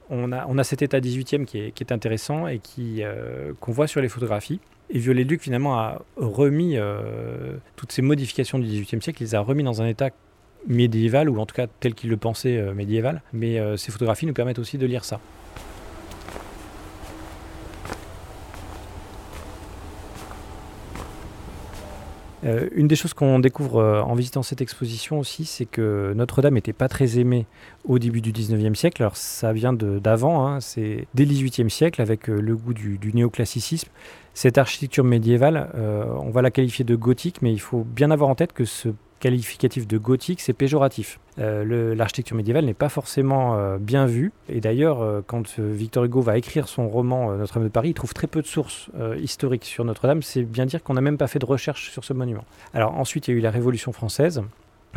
On, 0.09 0.31
a, 0.31 0.63
cet 0.63 0.81
état 0.81 0.99
18e 0.99 1.45
qui 1.45 1.59
est, 1.59 1.91
intéressant 1.91 2.47
et 2.47 2.59
qui, 2.59 3.03
euh, 3.03 3.53
qu'on 3.59 3.71
voit 3.71 3.87
sur 3.87 4.01
les 4.01 4.09
photographies. 4.09 4.59
Et 4.89 4.99
Viollet-le-Duc 4.99 5.41
finalement 5.41 5.77
a 5.77 6.01
remis 6.15 6.77
euh, 6.77 7.57
toutes 7.75 7.91
ces 7.91 8.01
modifications 8.01 8.57
du 8.57 8.65
XVIIIe 8.65 9.01
siècle, 9.01 9.21
il 9.21 9.25
les 9.25 9.35
a 9.35 9.41
remis 9.41 9.63
dans 9.63 9.81
un 9.81 9.87
état 9.87 10.11
médiéval, 10.65 11.29
ou 11.29 11.39
en 11.39 11.45
tout 11.45 11.55
cas 11.55 11.67
tel 11.79 11.93
qu'il 11.93 12.09
le 12.09 12.17
pensait 12.17 12.57
euh, 12.57 12.73
médiéval. 12.73 13.21
Mais 13.33 13.59
euh, 13.59 13.77
ces 13.77 13.91
photographies 13.91 14.25
nous 14.25 14.33
permettent 14.33 14.59
aussi 14.59 14.77
de 14.77 14.85
lire 14.85 15.03
ça. 15.03 15.19
Euh, 22.43 22.69
une 22.75 22.87
des 22.87 22.95
choses 22.95 23.13
qu'on 23.13 23.39
découvre 23.39 23.77
euh, 23.77 24.01
en 24.01 24.13
visitant 24.13 24.43
cette 24.43 24.61
exposition 24.61 25.19
aussi, 25.19 25.45
c'est 25.45 25.65
que 25.65 26.13
Notre-Dame 26.15 26.53
n'était 26.53 26.73
pas 26.73 26.87
très 26.87 27.17
aimée 27.17 27.47
au 27.85 27.97
début 27.97 28.21
du 28.21 28.31
19e 28.31 28.75
siècle. 28.75 29.01
Alors 29.01 29.17
ça 29.17 29.53
vient 29.53 29.73
d'avant, 29.73 30.45
hein, 30.45 30.59
c'est 30.61 31.07
dès 31.15 31.25
le 31.25 31.33
18e 31.33 31.69
siècle 31.69 32.01
avec 32.01 32.29
euh, 32.29 32.39
le 32.39 32.55
goût 32.55 32.73
du, 32.73 32.99
néoclassicisme. 33.13 33.89
Cette 34.33 34.59
architecture 34.59 35.03
médiévale, 35.03 35.71
on 36.21 36.29
va 36.29 36.43
la 36.43 36.51
qualifier 36.51 36.85
de 36.85 36.95
gothique, 36.95 37.41
mais 37.41 37.51
il 37.51 37.59
faut 37.59 37.83
bien 37.83 38.11
avoir 38.11 38.29
en 38.29 38.35
tête 38.35 38.53
que 38.53 38.65
ce 38.65 38.89
qualificatif 39.19 39.87
de 39.87 39.97
gothique, 39.97 40.41
c'est 40.41 40.53
péjoratif. 40.53 41.19
Euh, 41.39 41.95
L'architecture 41.95 42.35
médiévale 42.35 42.65
n'est 42.65 42.73
pas 42.73 42.89
forcément 42.89 43.55
euh, 43.55 43.77
bien 43.77 44.05
vue. 44.05 44.31
Et 44.49 44.61
d'ailleurs, 44.61 45.01
euh, 45.01 45.21
quand 45.25 45.59
Victor 45.59 46.05
Hugo 46.05 46.21
va 46.21 46.37
écrire 46.37 46.67
son 46.67 46.87
roman 46.87 47.31
Notre-Dame 47.35 47.63
de 47.63 47.69
Paris, 47.69 47.89
il 47.89 47.93
trouve 47.93 48.13
très 48.13 48.27
peu 48.27 48.41
de 48.41 48.47
sources 48.47 48.89
historiques 49.19 49.65
sur 49.65 49.85
Notre-Dame. 49.85 50.21
C'est 50.21 50.43
bien 50.43 50.65
dire 50.65 50.83
qu'on 50.83 50.93
n'a 50.93 51.01
même 51.01 51.17
pas 51.17 51.27
fait 51.27 51.39
de 51.39 51.45
recherche 51.45 51.91
sur 51.91 52.03
ce 52.03 52.13
monument. 52.13 52.45
Alors 52.73 52.97
ensuite, 52.97 53.27
il 53.27 53.31
y 53.31 53.33
a 53.35 53.37
eu 53.37 53.41
la 53.41 53.51
Révolution 53.51 53.91
française. 53.91 54.41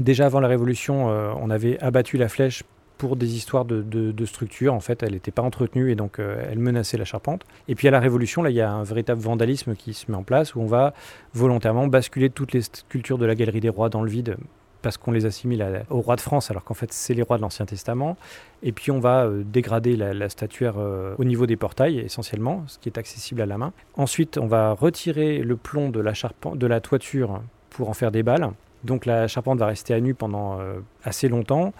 Déjà 0.00 0.26
avant 0.26 0.40
la 0.40 0.48
Révolution, 0.48 1.08
on 1.08 1.50
avait 1.50 1.78
abattu 1.80 2.16
la 2.16 2.28
flèche 2.28 2.64
pour 3.00 3.16
des 3.16 3.34
histoires 3.34 3.64
de, 3.64 3.80
de, 3.80 4.26
structure. 4.26 4.74
En 4.74 4.80
fait, 4.80 5.02
elle 5.02 5.12
n'était 5.12 5.30
pas 5.30 5.40
entretenue 5.40 5.90
et 5.90 5.94
donc 5.94 6.18
euh, 6.18 6.44
elle 6.50 6.58
menaçait 6.58 6.98
la 6.98 7.06
charpente. 7.06 7.46
Et 7.66 7.74
puis 7.74 7.88
à 7.88 7.90
la 7.90 7.98
Révolution, 7.98 8.42
là, 8.42 8.50
il 8.50 8.56
y 8.56 8.60
a 8.60 8.70
un 8.70 8.82
véritable 8.82 9.22
vandalisme 9.22 9.74
qui 9.74 9.94
se 9.94 10.10
met 10.10 10.18
en 10.18 10.22
place 10.22 10.54
où 10.54 10.60
on 10.60 10.66
va 10.66 10.92
volontairement 11.32 11.86
basculer 11.86 12.28
toutes 12.28 12.52
les 12.52 12.60
sculptures 12.60 13.16
de 13.16 13.24
la 13.24 13.34
Galerie 13.34 13.60
des 13.60 13.70
Rois 13.70 13.88
dans 13.88 14.02
le 14.02 14.10
vide 14.10 14.36
parce 14.82 14.98
qu'on 14.98 15.12
les 15.12 15.24
assimile 15.24 15.82
aux 15.88 16.02
rois 16.02 16.16
de 16.16 16.20
France, 16.20 16.50
alors 16.50 16.62
qu'en 16.62 16.74
fait 16.74 16.92
c'est 16.92 17.14
les 17.14 17.22
rois 17.22 17.38
de 17.38 17.42
l'Ancien 17.42 17.64
Testament. 17.64 18.18
Et 18.62 18.72
puis 18.72 18.90
on 18.90 19.00
va 19.00 19.24
euh, 19.24 19.44
dégrader 19.46 19.96
la, 19.96 20.28
statuaire 20.28 20.74
euh, 20.76 21.14
au 21.16 21.24
niveau 21.24 21.46
des 21.46 21.56
portails 21.56 22.00
essentiellement, 22.00 22.64
ce 22.66 22.78
qui 22.78 22.90
est 22.90 22.98
accessible 22.98 23.40
à 23.40 23.46
la 23.46 23.56
main. 23.56 23.72
Ensuite, 23.94 24.36
on 24.36 24.46
va 24.46 24.72
retirer 24.72 25.38
le 25.38 25.56
plomb 25.56 25.88
de 25.88 26.00
la, 26.00 26.12
de 26.54 26.66
la 26.66 26.80
toiture 26.82 27.40
pour 27.70 27.88
en 27.88 27.94
faire 27.94 28.10
des 28.10 28.22
balles. 28.22 28.50
Donc 28.84 29.06
la 29.06 29.26
charpente 29.26 29.58
va 29.58 29.66
rester 29.66 29.94
à 29.94 30.00
nu 30.00 30.14
pendant 30.14 30.58
assez 31.04 31.28
longtemps 31.28 31.74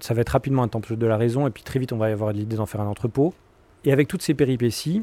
ça 0.00 0.14
va 0.14 0.20
être 0.22 0.30
rapidement 0.30 0.62
un 0.62 0.68
temple 0.68 0.96
de 0.96 1.06
la 1.06 1.16
raison, 1.16 1.46
et 1.46 1.50
puis 1.50 1.62
très 1.62 1.78
vite 1.78 1.92
on 1.92 1.96
va 1.96 2.06
avoir 2.06 2.32
l'idée 2.32 2.56
d'en 2.56 2.66
faire 2.66 2.80
un 2.80 2.86
entrepôt. 2.86 3.34
Et 3.84 3.92
avec 3.92 4.08
toutes 4.08 4.22
ces 4.22 4.34
péripéties, 4.34 5.02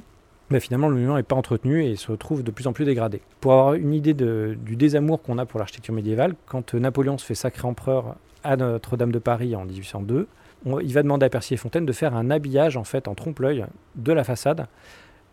bah 0.50 0.60
finalement 0.60 0.88
le 0.88 0.96
monument 0.96 1.16
n'est 1.16 1.24
pas 1.24 1.36
entretenu 1.36 1.84
et 1.84 1.96
se 1.96 2.12
retrouve 2.12 2.44
de 2.44 2.52
plus 2.52 2.68
en 2.68 2.74
plus 2.74 2.86
dégradé. 2.86 3.22
Pour 3.42 3.54
avoir 3.54 3.74
une 3.76 3.94
idée 3.94 4.14
du 4.14 4.76
désamour 4.76 5.22
qu'on 5.22 5.38
a 5.38 5.46
pour 5.46 5.60
l'architecture 5.60 5.94
médiévale, 5.94 6.36
quand 6.46 6.74
Napoléon 6.74 7.18
se 7.18 7.26
fait 7.26 7.36
sacré 7.36 7.68
empereur 7.68 8.16
à 8.44 8.56
Notre-Dame 8.56 9.12
de 9.12 9.20
Paris 9.20 9.56
en 9.56 9.66
1802, 9.66 10.28
on, 10.66 10.80
il 10.80 10.94
va 10.94 11.04
demander 11.04 11.26
à 11.26 11.30
Percier 11.30 11.58
Fontaine 11.58 11.86
de 11.86 11.94
faire 11.94 12.16
un 12.16 12.32
habillage 12.32 12.78
en 12.78 12.84
fait 12.84 13.08
en 13.08 13.16
trompe-l'œil 13.16 13.66
de 13.96 14.12
la 14.12 14.24
façade 14.24 14.68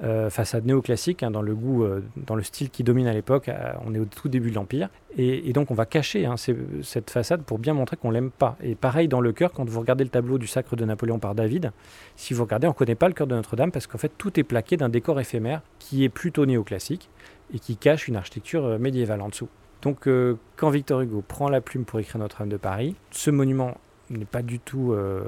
euh, 0.02 0.30
façade 0.30 0.66
néoclassique, 0.66 1.22
hein, 1.22 1.30
dans 1.30 1.42
le 1.42 1.54
goût, 1.54 1.84
euh, 1.84 2.02
dans 2.16 2.34
le 2.34 2.42
style 2.42 2.70
qui 2.70 2.84
domine 2.84 3.06
à 3.06 3.12
l'époque. 3.12 3.48
Euh, 3.48 3.72
on 3.86 3.94
est 3.94 3.98
au 3.98 4.04
tout 4.04 4.28
début 4.28 4.50
de 4.50 4.54
l'Empire. 4.54 4.88
Et, 5.16 5.52
donc 5.52 5.70
on 5.70 5.74
va 5.74 5.86
cacher 5.86 6.26
hein, 6.26 6.34
cette 6.82 7.10
façade 7.10 7.42
pour 7.42 7.58
bien 7.58 7.72
montrer 7.72 7.96
qu'on 7.96 8.10
l'aime 8.10 8.30
pas. 8.30 8.56
Et 8.62 8.74
pareil 8.74 9.08
dans 9.08 9.20
le 9.20 9.32
cœur, 9.32 9.52
quand 9.52 9.66
vous 9.68 9.80
regardez 9.80 10.04
le 10.04 10.10
tableau 10.10 10.36
du 10.36 10.46
sacre 10.46 10.76
de 10.76 10.84
Napoléon 10.84 11.18
par 11.18 11.34
David, 11.34 11.72
si 12.16 12.34
vous 12.34 12.44
regardez, 12.44 12.66
on 12.66 12.70
ne 12.70 12.74
connaît 12.74 12.94
pas 12.94 13.08
le 13.08 13.14
cœur 13.14 13.26
de 13.26 13.34
Notre-Dame 13.34 13.72
parce 13.72 13.86
qu'en 13.86 13.98
fait 13.98 14.12
tout 14.18 14.38
est 14.38 14.42
plaqué 14.42 14.76
d'un 14.76 14.90
décor 14.90 15.18
éphémère 15.18 15.62
qui 15.78 16.04
est 16.04 16.10
plutôt 16.10 16.44
néoclassique 16.44 17.08
et 17.54 17.58
qui 17.58 17.76
cache 17.78 18.08
une 18.08 18.16
architecture 18.16 18.78
médiévale 18.78 19.22
en 19.22 19.30
dessous. 19.30 19.48
Donc 19.82 20.08
euh, 20.08 20.36
quand 20.56 20.70
Victor 20.70 21.00
Hugo 21.00 21.22
prend 21.26 21.48
la 21.48 21.60
plume 21.60 21.84
pour 21.84 22.00
écrire 22.00 22.18
Notre-Dame 22.18 22.48
de 22.48 22.56
Paris, 22.56 22.96
ce 23.10 23.30
monument 23.30 23.76
n'est 24.10 24.24
pas 24.24 24.42
du 24.42 24.58
tout 24.58 24.92
euh, 24.92 25.22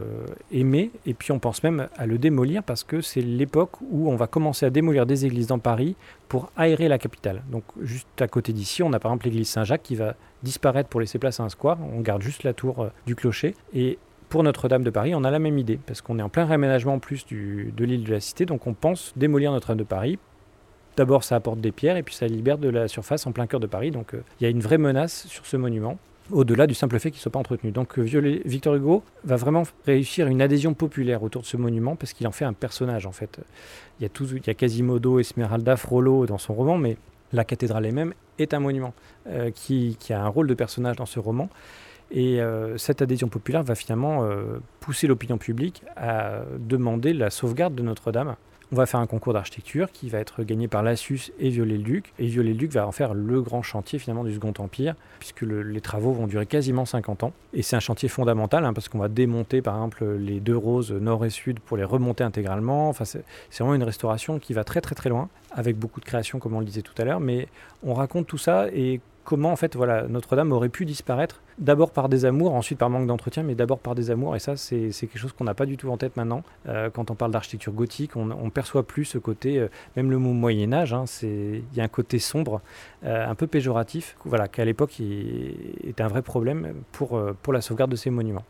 aimé, 0.52 0.90
et 1.06 1.14
puis 1.14 1.32
on 1.32 1.38
pense 1.38 1.62
même 1.62 1.88
à 1.96 2.06
le 2.06 2.18
démolir 2.18 2.62
parce 2.62 2.84
que 2.84 3.00
c'est 3.00 3.20
l'époque 3.20 3.80
où 3.80 4.10
on 4.10 4.16
va 4.16 4.26
commencer 4.26 4.66
à 4.66 4.70
démolir 4.70 5.06
des 5.06 5.26
églises 5.26 5.48
dans 5.48 5.58
Paris 5.58 5.96
pour 6.28 6.52
aérer 6.56 6.88
la 6.88 6.98
capitale. 6.98 7.42
Donc 7.50 7.64
juste 7.80 8.06
à 8.20 8.28
côté 8.28 8.52
d'ici, 8.52 8.82
on 8.82 8.92
a 8.92 8.98
par 8.98 9.10
exemple 9.10 9.26
l'église 9.26 9.48
Saint-Jacques 9.48 9.82
qui 9.82 9.96
va 9.96 10.14
disparaître 10.42 10.88
pour 10.88 11.00
laisser 11.00 11.18
place 11.18 11.40
à 11.40 11.44
un 11.44 11.48
square, 11.48 11.78
on 11.92 12.00
garde 12.00 12.22
juste 12.22 12.44
la 12.44 12.52
tour 12.52 12.82
euh, 12.82 12.88
du 13.06 13.14
clocher, 13.14 13.54
et 13.74 13.98
pour 14.28 14.42
Notre-Dame 14.42 14.84
de 14.84 14.90
Paris, 14.90 15.14
on 15.14 15.24
a 15.24 15.30
la 15.30 15.38
même 15.38 15.58
idée, 15.58 15.80
parce 15.86 16.00
qu'on 16.00 16.18
est 16.18 16.22
en 16.22 16.28
plein 16.28 16.44
réaménagement 16.44 16.94
en 16.94 16.98
plus 16.98 17.24
du, 17.26 17.72
de 17.76 17.84
l'île 17.84 18.04
de 18.04 18.12
la 18.12 18.20
Cité, 18.20 18.46
donc 18.46 18.66
on 18.66 18.74
pense 18.74 19.12
démolir 19.16 19.52
Notre-Dame 19.52 19.78
de 19.78 19.84
Paris. 19.84 20.18
D'abord, 20.96 21.24
ça 21.24 21.36
apporte 21.36 21.60
des 21.60 21.72
pierres, 21.72 21.96
et 21.96 22.02
puis 22.02 22.14
ça 22.14 22.26
libère 22.26 22.58
de 22.58 22.68
la 22.68 22.88
surface 22.88 23.26
en 23.26 23.32
plein 23.32 23.46
cœur 23.46 23.60
de 23.60 23.66
Paris, 23.66 23.90
donc 23.90 24.14
euh, 24.14 24.22
il 24.38 24.44
y 24.44 24.46
a 24.46 24.50
une 24.50 24.60
vraie 24.60 24.78
menace 24.78 25.26
sur 25.26 25.46
ce 25.46 25.56
monument 25.56 25.98
au-delà 26.30 26.66
du 26.66 26.74
simple 26.74 26.98
fait 26.98 27.10
qu'il 27.10 27.18
ne 27.18 27.22
soit 27.22 27.32
pas 27.32 27.38
entretenu. 27.38 27.70
Donc 27.70 27.98
Violet, 27.98 28.42
Victor 28.44 28.74
Hugo 28.74 29.02
va 29.24 29.36
vraiment 29.36 29.62
réussir 29.86 30.26
une 30.26 30.42
adhésion 30.42 30.74
populaire 30.74 31.22
autour 31.22 31.42
de 31.42 31.46
ce 31.46 31.56
monument 31.56 31.96
parce 31.96 32.12
qu'il 32.12 32.26
en 32.26 32.32
fait 32.32 32.44
un 32.44 32.52
personnage 32.52 33.06
en 33.06 33.12
fait. 33.12 33.40
Il 33.98 34.02
y 34.02 34.06
a, 34.06 34.08
tout, 34.08 34.26
il 34.26 34.46
y 34.46 34.50
a 34.50 34.54
Quasimodo, 34.54 35.18
Esmeralda, 35.18 35.76
Frollo 35.76 36.26
dans 36.26 36.38
son 36.38 36.54
roman, 36.54 36.78
mais 36.78 36.96
la 37.32 37.44
cathédrale 37.44 37.86
elle-même 37.86 38.14
est 38.38 38.54
un 38.54 38.60
monument 38.60 38.94
euh, 39.28 39.50
qui, 39.50 39.96
a 40.10 40.22
un 40.22 40.28
rôle 40.28 40.46
de 40.46 40.54
personnage 40.54 40.96
dans 40.96 41.06
ce 41.06 41.18
roman. 41.18 41.48
Et 42.10 42.40
euh, 42.40 42.78
cette 42.78 43.02
adhésion 43.02 43.28
populaire 43.28 43.62
va 43.62 43.74
finalement 43.74 44.24
euh, 44.24 44.60
pousser 44.80 45.06
l'opinion 45.06 45.36
publique 45.36 45.82
à 45.96 46.40
demander 46.58 47.12
la 47.12 47.28
sauvegarde 47.28 47.74
de 47.74 47.82
Notre-Dame 47.82 48.36
On 48.70 48.76
va 48.76 48.84
faire 48.84 49.00
un 49.00 49.06
concours 49.06 49.32
d'architecture 49.32 49.90
qui 49.90 50.10
va 50.10 50.18
être 50.18 50.42
gagné 50.42 50.68
par 50.68 50.82
Lassus 50.82 51.32
et 51.38 51.48
Viollet-le-Duc. 51.48 52.12
Et 52.18 52.26
Viollet-le-Duc 52.26 52.70
va 52.72 52.86
en 52.86 52.92
faire 52.92 53.14
le 53.14 53.40
grand 53.40 53.62
chantier 53.62 53.98
finalement 53.98 54.24
du 54.24 54.34
Second 54.34 54.52
Empire, 54.58 54.94
puisque 55.20 55.40
les 55.40 55.80
travaux 55.80 56.12
vont 56.12 56.26
durer 56.26 56.44
quasiment 56.44 56.84
50 56.84 57.22
ans. 57.22 57.32
Et 57.54 57.62
c'est 57.62 57.76
un 57.76 57.80
chantier 57.80 58.10
fondamental, 58.10 58.66
hein, 58.66 58.74
parce 58.74 58.90
qu'on 58.90 58.98
va 58.98 59.08
démonter 59.08 59.62
par 59.62 59.74
exemple 59.76 60.04
les 60.16 60.40
deux 60.40 60.56
roses 60.56 60.92
nord 60.92 61.24
et 61.24 61.30
sud 61.30 61.60
pour 61.60 61.78
les 61.78 61.84
remonter 61.84 62.24
intégralement. 62.24 62.92
C'est 62.92 63.24
vraiment 63.58 63.74
une 63.74 63.82
restauration 63.84 64.38
qui 64.38 64.52
va 64.52 64.64
très 64.64 64.82
très 64.82 64.94
très 64.94 65.08
loin, 65.08 65.30
avec 65.50 65.78
beaucoup 65.78 66.00
de 66.00 66.04
créations 66.04 66.38
comme 66.38 66.52
on 66.52 66.60
le 66.60 66.66
disait 66.66 66.82
tout 66.82 66.94
à 66.98 67.06
l'heure. 67.06 67.20
Mais 67.20 67.48
on 67.82 67.94
raconte 67.94 68.26
tout 68.26 68.36
ça 68.36 68.66
et 68.70 69.00
comment 69.28 69.52
en 69.52 69.56
fait 69.56 69.76
voilà 69.76 70.08
Notre-Dame 70.08 70.52
aurait 70.52 70.70
pu 70.70 70.86
disparaître 70.86 71.42
d'abord 71.58 71.90
par 71.90 72.08
des 72.08 72.24
amours, 72.24 72.54
ensuite 72.54 72.78
par 72.78 72.88
manque 72.88 73.06
d'entretien, 73.06 73.42
mais 73.42 73.54
d'abord 73.54 73.78
par 73.78 73.94
des 73.94 74.10
amours. 74.10 74.34
Et 74.34 74.38
ça, 74.38 74.56
c'est 74.56 74.90
quelque 74.90 75.18
chose 75.18 75.34
qu'on 75.34 75.44
n'a 75.44 75.52
pas 75.52 75.66
du 75.66 75.76
tout 75.76 75.90
en 75.90 75.98
tête 75.98 76.16
maintenant. 76.16 76.44
Euh, 76.66 76.88
quand 76.88 77.10
on 77.10 77.14
parle 77.14 77.30
d'architecture 77.30 77.74
gothique, 77.74 78.16
on, 78.16 78.24
ne 78.24 78.50
perçoit 78.50 78.84
plus 78.84 79.04
ce 79.04 79.18
côté, 79.18 79.58
euh, 79.58 79.68
même 79.96 80.10
le 80.10 80.16
mot 80.16 80.32
Moyen 80.32 80.72
Âge, 80.72 80.94
hein, 80.94 81.04
il 81.22 81.62
y 81.74 81.80
a 81.80 81.84
un 81.84 81.88
côté 81.88 82.18
sombre, 82.18 82.62
euh, 83.04 83.28
un 83.28 83.34
peu 83.34 83.46
péjoratif, 83.46 84.16
voilà, 84.24 84.48
qu'à 84.48 84.64
l'époque 84.64 84.98
était 84.98 86.02
un 86.02 86.08
vrai 86.08 86.22
problème 86.22 86.72
pour, 86.92 87.20
pour 87.42 87.52
la 87.52 87.60
sauvegarde 87.60 87.90
de 87.90 87.96
ces 87.96 88.08
monuments. 88.08 88.44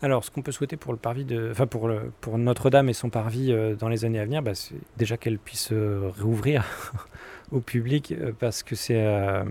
Alors, 0.00 0.24
ce 0.24 0.30
qu'on 0.30 0.42
peut 0.42 0.52
souhaiter 0.52 0.76
pour 0.78 0.92
le 0.92 0.98
parvis 0.98 1.24
de, 1.26 1.50
enfin 1.50 1.66
pour, 1.66 1.90
pour 2.22 2.38
Notre-Dame 2.38 2.88
et 2.88 2.94
son 2.94 3.10
parvis 3.10 3.54
dans 3.78 3.88
les 3.88 4.06
années 4.06 4.20
à 4.20 4.24
venir, 4.24 4.42
bah, 4.42 4.54
c'est 4.54 4.76
déjà 4.96 5.18
qu'elle 5.18 5.38
puisse 5.38 5.70
réouvrir 5.70 6.64
au 7.54 7.60
public 7.60 8.12
euh, 8.12 8.32
parce 8.38 8.62
que 8.62 8.74
c'est 8.74 9.06
euh, 9.06 9.44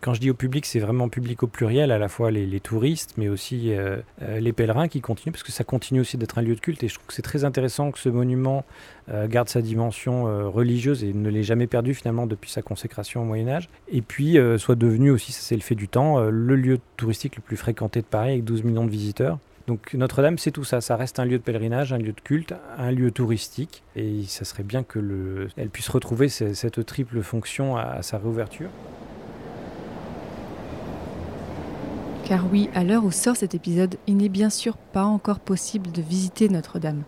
quand 0.00 0.12
je 0.12 0.20
dis 0.20 0.30
au 0.30 0.34
public 0.34 0.66
c'est 0.66 0.80
vraiment 0.80 1.08
public 1.08 1.42
au 1.42 1.46
pluriel 1.46 1.92
à 1.92 1.98
la 1.98 2.08
fois 2.08 2.30
les, 2.30 2.60
touristes 2.60 3.14
mais 3.16 3.28
aussi 3.28 3.72
euh, 3.72 3.98
les 4.20 4.52
pèlerins 4.52 4.88
qui 4.88 5.00
continuent 5.00 5.32
parce 5.32 5.42
que 5.42 5.52
ça 5.52 5.64
continue 5.64 6.00
aussi 6.00 6.16
d'être 6.16 6.38
un 6.38 6.42
lieu 6.42 6.54
de 6.54 6.60
culte 6.60 6.82
et 6.82 6.88
je 6.88 6.94
trouve 6.94 7.06
que 7.06 7.14
c'est 7.14 7.22
très 7.22 7.44
intéressant 7.44 7.90
que 7.90 7.98
ce 7.98 8.08
monument 8.08 8.64
garde 9.28 9.50
sa 9.50 9.60
dimension 9.60 10.50
religieuse 10.50 11.04
et 11.04 11.12
ne 11.12 11.28
l'ait 11.28 11.42
jamais 11.42 11.66
perdu 11.66 11.92
finalement 11.92 12.26
depuis 12.26 12.50
sa 12.50 12.62
consécration 12.62 13.20
au 13.20 13.24
Moyen 13.24 13.48
Âge. 13.48 13.68
Et 13.88 14.00
puis 14.00 14.38
soit 14.56 14.76
devenu 14.76 15.10
aussi 15.10 15.32
ça 15.32 15.40
c'est 15.42 15.56
le 15.56 15.60
fait 15.60 15.74
du 15.74 15.88
temps 15.88 16.20
le 16.20 16.56
lieu 16.56 16.78
touristique 16.96 17.36
le 17.36 17.42
plus 17.42 17.58
fréquenté 17.58 18.00
de 18.00 18.06
Paris 18.06 18.30
avec 18.30 18.44
12 18.44 18.64
millions 18.64 18.86
de 18.86 18.90
visiteurs 18.90 19.38
donc 19.66 19.94
Notre-Dame, 19.94 20.36
c'est 20.36 20.50
tout 20.50 20.64
ça. 20.64 20.80
Ça 20.80 20.96
reste 20.96 21.18
un 21.18 21.24
lieu 21.24 21.38
de 21.38 21.42
pèlerinage, 21.42 21.92
un 21.92 21.98
lieu 21.98 22.12
de 22.12 22.20
culte, 22.20 22.54
un 22.76 22.90
lieu 22.90 23.10
touristique. 23.10 23.82
Et 23.96 24.24
ça 24.24 24.44
serait 24.44 24.62
bien 24.62 24.82
que 24.82 24.98
le, 24.98 25.48
elle 25.56 25.70
puisse 25.70 25.88
retrouver 25.88 26.28
cette 26.28 26.84
triple 26.84 27.22
fonction 27.22 27.76
à, 27.76 28.02
sa 28.02 28.18
réouverture. 28.18 28.68
Car 32.24 32.44
oui, 32.50 32.68
à 32.74 32.84
l'heure 32.84 33.04
où 33.04 33.10
sort 33.10 33.36
cet 33.36 33.54
épisode, 33.54 33.96
il 34.06 34.16
n'est 34.16 34.28
bien 34.28 34.50
sûr 34.50 34.76
pas 34.76 35.04
encore 35.04 35.40
possible 35.40 35.90
de 35.92 36.02
visiter 36.02 36.48
Notre-Dame. 36.48 37.02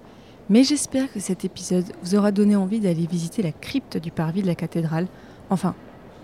Mais 0.48 0.62
j'espère 0.62 1.12
que 1.12 1.20
cet 1.20 1.44
épisode 1.44 1.86
vous 2.02 2.14
aura 2.14 2.32
donné 2.32 2.54
envie 2.56 2.80
d'aller 2.80 3.06
visiter 3.06 3.42
la 3.42 3.52
crypte 3.52 3.96
du 3.96 4.10
parvis 4.10 4.42
de 4.42 4.46
la 4.46 4.54
cathédrale. 4.54 5.08
Enfin, 5.50 5.74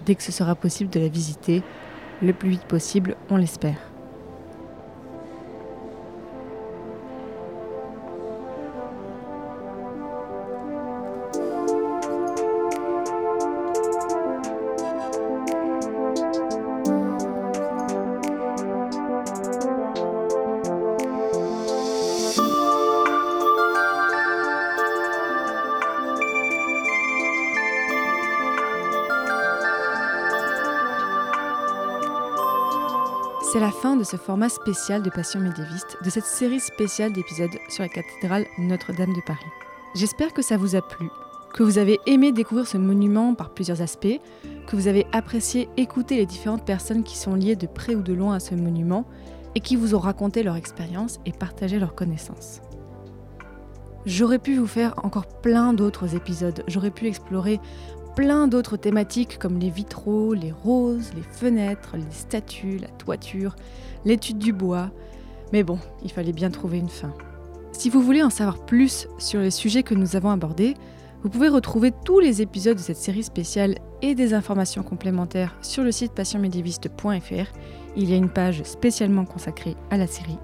dès 0.07 0.15
que 0.15 0.23
ce 0.23 0.33
sera 0.33 0.55
possible 0.55 0.91
de 0.91 1.01
la 1.01 1.09
visiter, 1.09 1.63
le 2.23 2.33
plus 2.33 2.51
vite 2.51 2.65
possible, 2.65 3.17
on 3.31 3.37
l'espère. 3.37 3.92
Ce 34.05 34.17
format 34.17 34.49
spécial 34.49 35.03
de 35.03 35.11
Passion 35.11 35.41
médiéviste, 35.41 35.97
de 36.05 36.11
cette 36.11 36.25
série 36.25 36.61
spéciale 36.61 37.13
d'épisodes 37.13 37.51
sur 37.69 37.83
la 37.83 37.89
cathédrale 37.89 38.47
Notre-Dame 38.59 39.13
de 39.13 39.21
Paris. 39.27 39.45
J'espère 39.95 40.33
que 40.33 40.43
ça 40.43 40.57
vous 40.57 40.77
a 40.77 40.83
plu, 40.83 41.09
que 41.53 41.63
vous 41.63 41.79
avez 41.79 42.01
aimé 42.07 42.33
découvrir 42.33 42.67
ce 42.67 42.79
monument 42.79 43.35
par 43.35 43.51
plusieurs 43.51 43.83
aspects, 43.83 44.21
que 44.67 44.77
vous 44.77 44.89
avez 44.89 45.07
apprécié 45.13 45.69
écouter 45.77 46.17
les 46.17 46.27
différentes 46.27 46.65
personnes 46.65 47.03
qui 47.03 47.17
sont 47.17 47.35
liées 47.35 47.57
de 47.57 47.67
près 47.67 47.95
ou 47.95 48.03
de 48.03 48.13
loin 48.13 48.35
à 48.35 48.41
ce 48.41 48.55
monument 48.55 49.07
et 49.55 49.61
qui 49.61 49.77
vous 49.77 49.95
ont 49.95 49.99
raconté 50.01 50.43
leur 50.43 50.57
expérience 50.57 51.21
et 51.27 51.33
partagé 51.33 51.79
leurs 51.79 51.95
connaissances. 51.95 52.61
J'aurais 54.05 54.39
pu 54.39 54.57
vous 54.57 54.67
faire 54.67 54.95
encore 55.05 55.27
plein 55.27 55.73
d'autres 55.73 56.17
épisodes, 56.17 56.65
j'aurais 56.67 56.91
pu 56.91 57.07
explorer 57.07 57.61
plein 58.15 58.49
d'autres 58.49 58.77
thématiques 58.77 59.39
comme 59.39 59.59
les 59.59 59.71
vitraux, 59.71 60.35
les 60.35 60.53
roses, 60.53 61.11
les 61.15 61.23
fenêtres, 61.23 61.97
les 61.97 62.11
statues, 62.11 62.79
la 62.79 62.89
toiture, 62.89 63.57
l'étude 64.05 64.39
du 64.39 64.53
bois. 64.53 64.91
Mais 65.53 65.63
bon, 65.63 65.79
il 66.03 66.11
fallait 66.11 66.33
bien 66.33 66.51
trouver 66.51 66.79
une 66.79 66.89
fin. 66.89 67.13
Si 67.73 67.91
vous 67.91 68.03
voulez 68.03 68.23
en 68.23 68.31
savoir 68.31 68.65
plus 68.65 69.09
sur 69.19 69.41
les 69.41 69.51
sujets 69.51 69.83
que 69.83 69.95
nous 69.95 70.17
avons 70.17 70.31
abordés, 70.31 70.75
vous 71.23 71.31
pouvez 71.31 71.49
retrouver 71.49 71.93
tous 72.05 72.19
les 72.19 72.43
épisodes 72.43 72.77
de 72.77 72.83
cette 72.83 72.97
série 72.97 73.23
spéciale 73.23 73.77
et 74.03 74.15
des 74.15 74.35
informations 74.35 74.83
complémentaires 74.83 75.57
sur 75.63 75.85
le 75.85 75.93
site 75.93 76.13
passionmédiéviste.fr. 76.13 77.53
Il 77.97 78.11
y 78.11 78.15
a 78.15 78.17
une 78.17 78.31
page 78.31 78.63
spécialement 78.65 79.25
consacrée 79.25 79.77
à 79.91 79.97
la 79.97 80.07
série. 80.07 80.39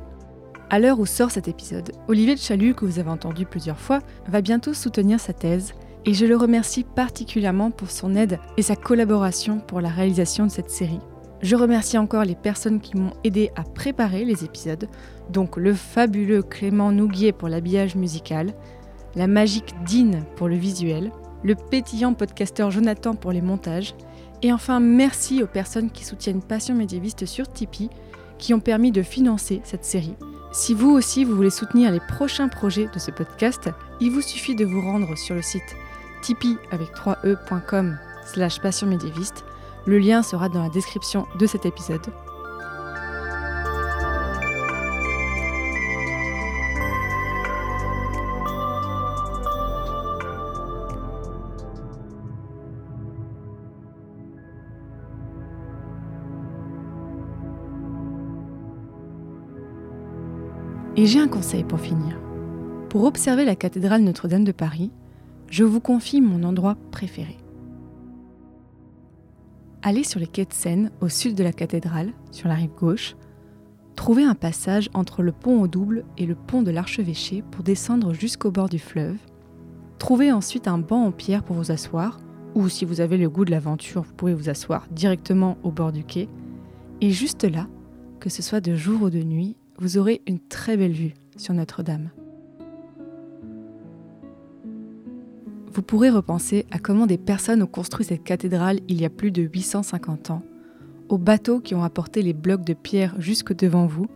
À 0.70 0.78
l'heure 0.78 1.00
où 1.00 1.06
sort 1.06 1.30
cet 1.30 1.48
épisode, 1.48 1.92
Olivier 2.08 2.34
de 2.34 2.40
Chalut, 2.40 2.74
que 2.74 2.84
vous 2.84 2.98
avez 2.98 3.10
entendu 3.10 3.46
plusieurs 3.46 3.78
fois, 3.78 4.00
va 4.28 4.40
bientôt 4.40 4.74
soutenir 4.74 5.18
sa 5.18 5.32
thèse 5.32 5.74
et 6.04 6.14
je 6.14 6.26
le 6.26 6.36
remercie 6.36 6.84
particulièrement 6.84 7.70
pour 7.70 7.90
son 7.90 8.14
aide 8.14 8.38
et 8.56 8.62
sa 8.62 8.76
collaboration 8.76 9.60
pour 9.60 9.80
la 9.80 9.88
réalisation 9.88 10.46
de 10.46 10.50
cette 10.50 10.70
série. 10.70 11.00
Je 11.40 11.54
remercie 11.54 11.98
encore 11.98 12.24
les 12.24 12.34
personnes 12.34 12.80
qui 12.80 12.96
m'ont 12.96 13.12
aidé 13.22 13.50
à 13.54 13.62
préparer 13.62 14.24
les 14.24 14.44
épisodes, 14.44 14.88
donc 15.30 15.56
le 15.56 15.72
fabuleux 15.72 16.42
Clément 16.42 16.90
Nouguier 16.90 17.32
pour 17.32 17.48
l'habillage 17.48 17.94
musical, 17.94 18.54
la 19.14 19.28
magique 19.28 19.74
Dean 19.86 20.22
pour 20.36 20.48
le 20.48 20.56
visuel, 20.56 21.12
le 21.44 21.54
pétillant 21.54 22.14
podcasteur 22.14 22.70
Jonathan 22.70 23.14
pour 23.14 23.30
les 23.30 23.42
montages, 23.42 23.94
et 24.42 24.52
enfin 24.52 24.80
merci 24.80 25.42
aux 25.42 25.46
personnes 25.46 25.90
qui 25.90 26.04
soutiennent 26.04 26.42
Passion 26.42 26.74
médiéviste 26.74 27.26
sur 27.26 27.50
Tipeee, 27.52 27.90
qui 28.38 28.54
ont 28.54 28.60
permis 28.60 28.92
de 28.92 29.02
financer 29.02 29.60
cette 29.64 29.84
série. 29.84 30.14
Si 30.52 30.74
vous 30.74 30.90
aussi 30.90 31.24
vous 31.24 31.36
voulez 31.36 31.50
soutenir 31.50 31.92
les 31.92 32.00
prochains 32.00 32.48
projets 32.48 32.88
de 32.92 32.98
ce 32.98 33.10
podcast, 33.10 33.68
il 34.00 34.10
vous 34.10 34.22
suffit 34.22 34.56
de 34.56 34.64
vous 34.64 34.80
rendre 34.80 35.16
sur 35.16 35.34
le 35.34 35.42
site 35.42 35.76
tipeee 36.20 36.58
avec 36.70 36.92
3e.com 36.94 37.98
slash 38.26 38.60
passion 38.60 38.86
médiéviste. 38.86 39.44
Le 39.86 39.98
lien 39.98 40.22
sera 40.22 40.48
dans 40.48 40.62
la 40.62 40.68
description 40.68 41.26
de 41.38 41.46
cet 41.46 41.66
épisode. 41.66 42.06
Et 60.98 61.06
j'ai 61.06 61.20
un 61.20 61.28
conseil 61.28 61.62
pour 61.62 61.78
finir. 61.78 62.18
Pour 62.88 63.04
observer 63.04 63.44
la 63.44 63.54
cathédrale 63.54 64.02
Notre-Dame 64.02 64.42
de 64.42 64.50
Paris, 64.50 64.90
je 65.50 65.64
vous 65.64 65.80
confie 65.80 66.20
mon 66.20 66.42
endroit 66.42 66.76
préféré. 66.90 67.38
Allez 69.82 70.04
sur 70.04 70.20
les 70.20 70.26
quais 70.26 70.44
de 70.44 70.52
Seine, 70.52 70.90
au 71.00 71.08
sud 71.08 71.34
de 71.34 71.44
la 71.44 71.52
cathédrale, 71.52 72.12
sur 72.30 72.48
la 72.48 72.54
rive 72.54 72.74
gauche. 72.76 73.16
Trouvez 73.96 74.24
un 74.24 74.34
passage 74.34 74.90
entre 74.92 75.22
le 75.22 75.32
pont 75.32 75.60
au 75.60 75.68
double 75.68 76.04
et 76.16 76.26
le 76.26 76.34
pont 76.34 76.62
de 76.62 76.70
l'archevêché 76.70 77.42
pour 77.50 77.64
descendre 77.64 78.12
jusqu'au 78.12 78.50
bord 78.50 78.68
du 78.68 78.78
fleuve. 78.78 79.16
Trouvez 79.98 80.30
ensuite 80.32 80.68
un 80.68 80.78
banc 80.78 81.04
en 81.06 81.12
pierre 81.12 81.42
pour 81.42 81.56
vous 81.56 81.70
asseoir, 81.70 82.18
ou 82.54 82.68
si 82.68 82.84
vous 82.84 83.00
avez 83.00 83.16
le 83.16 83.28
goût 83.28 83.44
de 83.44 83.50
l'aventure, 83.50 84.02
vous 84.02 84.14
pouvez 84.14 84.34
vous 84.34 84.48
asseoir 84.48 84.86
directement 84.90 85.58
au 85.62 85.70
bord 85.70 85.92
du 85.92 86.04
quai. 86.04 86.28
Et 87.00 87.10
juste 87.10 87.44
là, 87.44 87.68
que 88.20 88.30
ce 88.30 88.42
soit 88.42 88.60
de 88.60 88.74
jour 88.74 89.02
ou 89.02 89.10
de 89.10 89.22
nuit, 89.22 89.56
vous 89.78 89.98
aurez 89.98 90.22
une 90.26 90.40
très 90.40 90.76
belle 90.76 90.92
vue 90.92 91.14
sur 91.36 91.54
Notre-Dame. 91.54 92.10
Vous 95.72 95.82
pourrez 95.82 96.10
repenser 96.10 96.66
à 96.70 96.78
comment 96.78 97.06
des 97.06 97.18
personnes 97.18 97.62
ont 97.62 97.66
construit 97.66 98.04
cette 98.04 98.24
cathédrale 98.24 98.80
il 98.88 99.00
y 99.00 99.04
a 99.04 99.10
plus 99.10 99.30
de 99.30 99.42
850 99.42 100.30
ans, 100.30 100.42
aux 101.08 101.18
bateaux 101.18 101.60
qui 101.60 101.74
ont 101.74 101.82
apporté 101.82 102.22
les 102.22 102.32
blocs 102.32 102.64
de 102.64 102.74
pierre 102.74 103.14
jusque 103.18 103.54
devant 103.54 103.86
vous, 103.86 104.06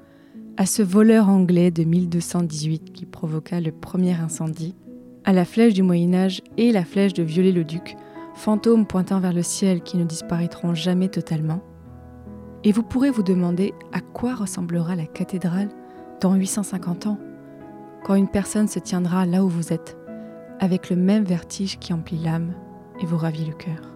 à 0.56 0.66
ce 0.66 0.82
voleur 0.82 1.28
anglais 1.28 1.70
de 1.70 1.84
1218 1.84 2.92
qui 2.92 3.06
provoqua 3.06 3.60
le 3.60 3.72
premier 3.72 4.14
incendie, 4.14 4.74
à 5.24 5.32
la 5.32 5.44
flèche 5.44 5.74
du 5.74 5.82
Moyen 5.82 6.14
Âge 6.14 6.42
et 6.56 6.72
la 6.72 6.84
flèche 6.84 7.14
de 7.14 7.22
Viollet-le-Duc, 7.22 7.96
fantômes 8.34 8.86
pointant 8.86 9.20
vers 9.20 9.32
le 9.32 9.42
ciel 9.42 9.82
qui 9.82 9.96
ne 9.96 10.04
disparaîtront 10.04 10.74
jamais 10.74 11.08
totalement. 11.08 11.62
Et 12.64 12.72
vous 12.72 12.82
pourrez 12.82 13.10
vous 13.10 13.22
demander 13.22 13.72
à 13.92 14.00
quoi 14.00 14.34
ressemblera 14.34 14.94
la 14.94 15.06
cathédrale 15.06 15.68
dans 16.20 16.34
850 16.34 17.06
ans, 17.06 17.18
quand 18.04 18.14
une 18.14 18.28
personne 18.28 18.68
se 18.68 18.78
tiendra 18.78 19.26
là 19.26 19.44
où 19.44 19.48
vous 19.48 19.72
êtes, 19.72 19.96
avec 20.62 20.90
le 20.90 20.96
même 20.96 21.24
vertige 21.24 21.80
qui 21.80 21.92
emplit 21.92 22.18
l'âme 22.18 22.54
et 23.00 23.04
vous 23.04 23.18
ravit 23.18 23.44
le 23.44 23.52
cœur. 23.52 23.91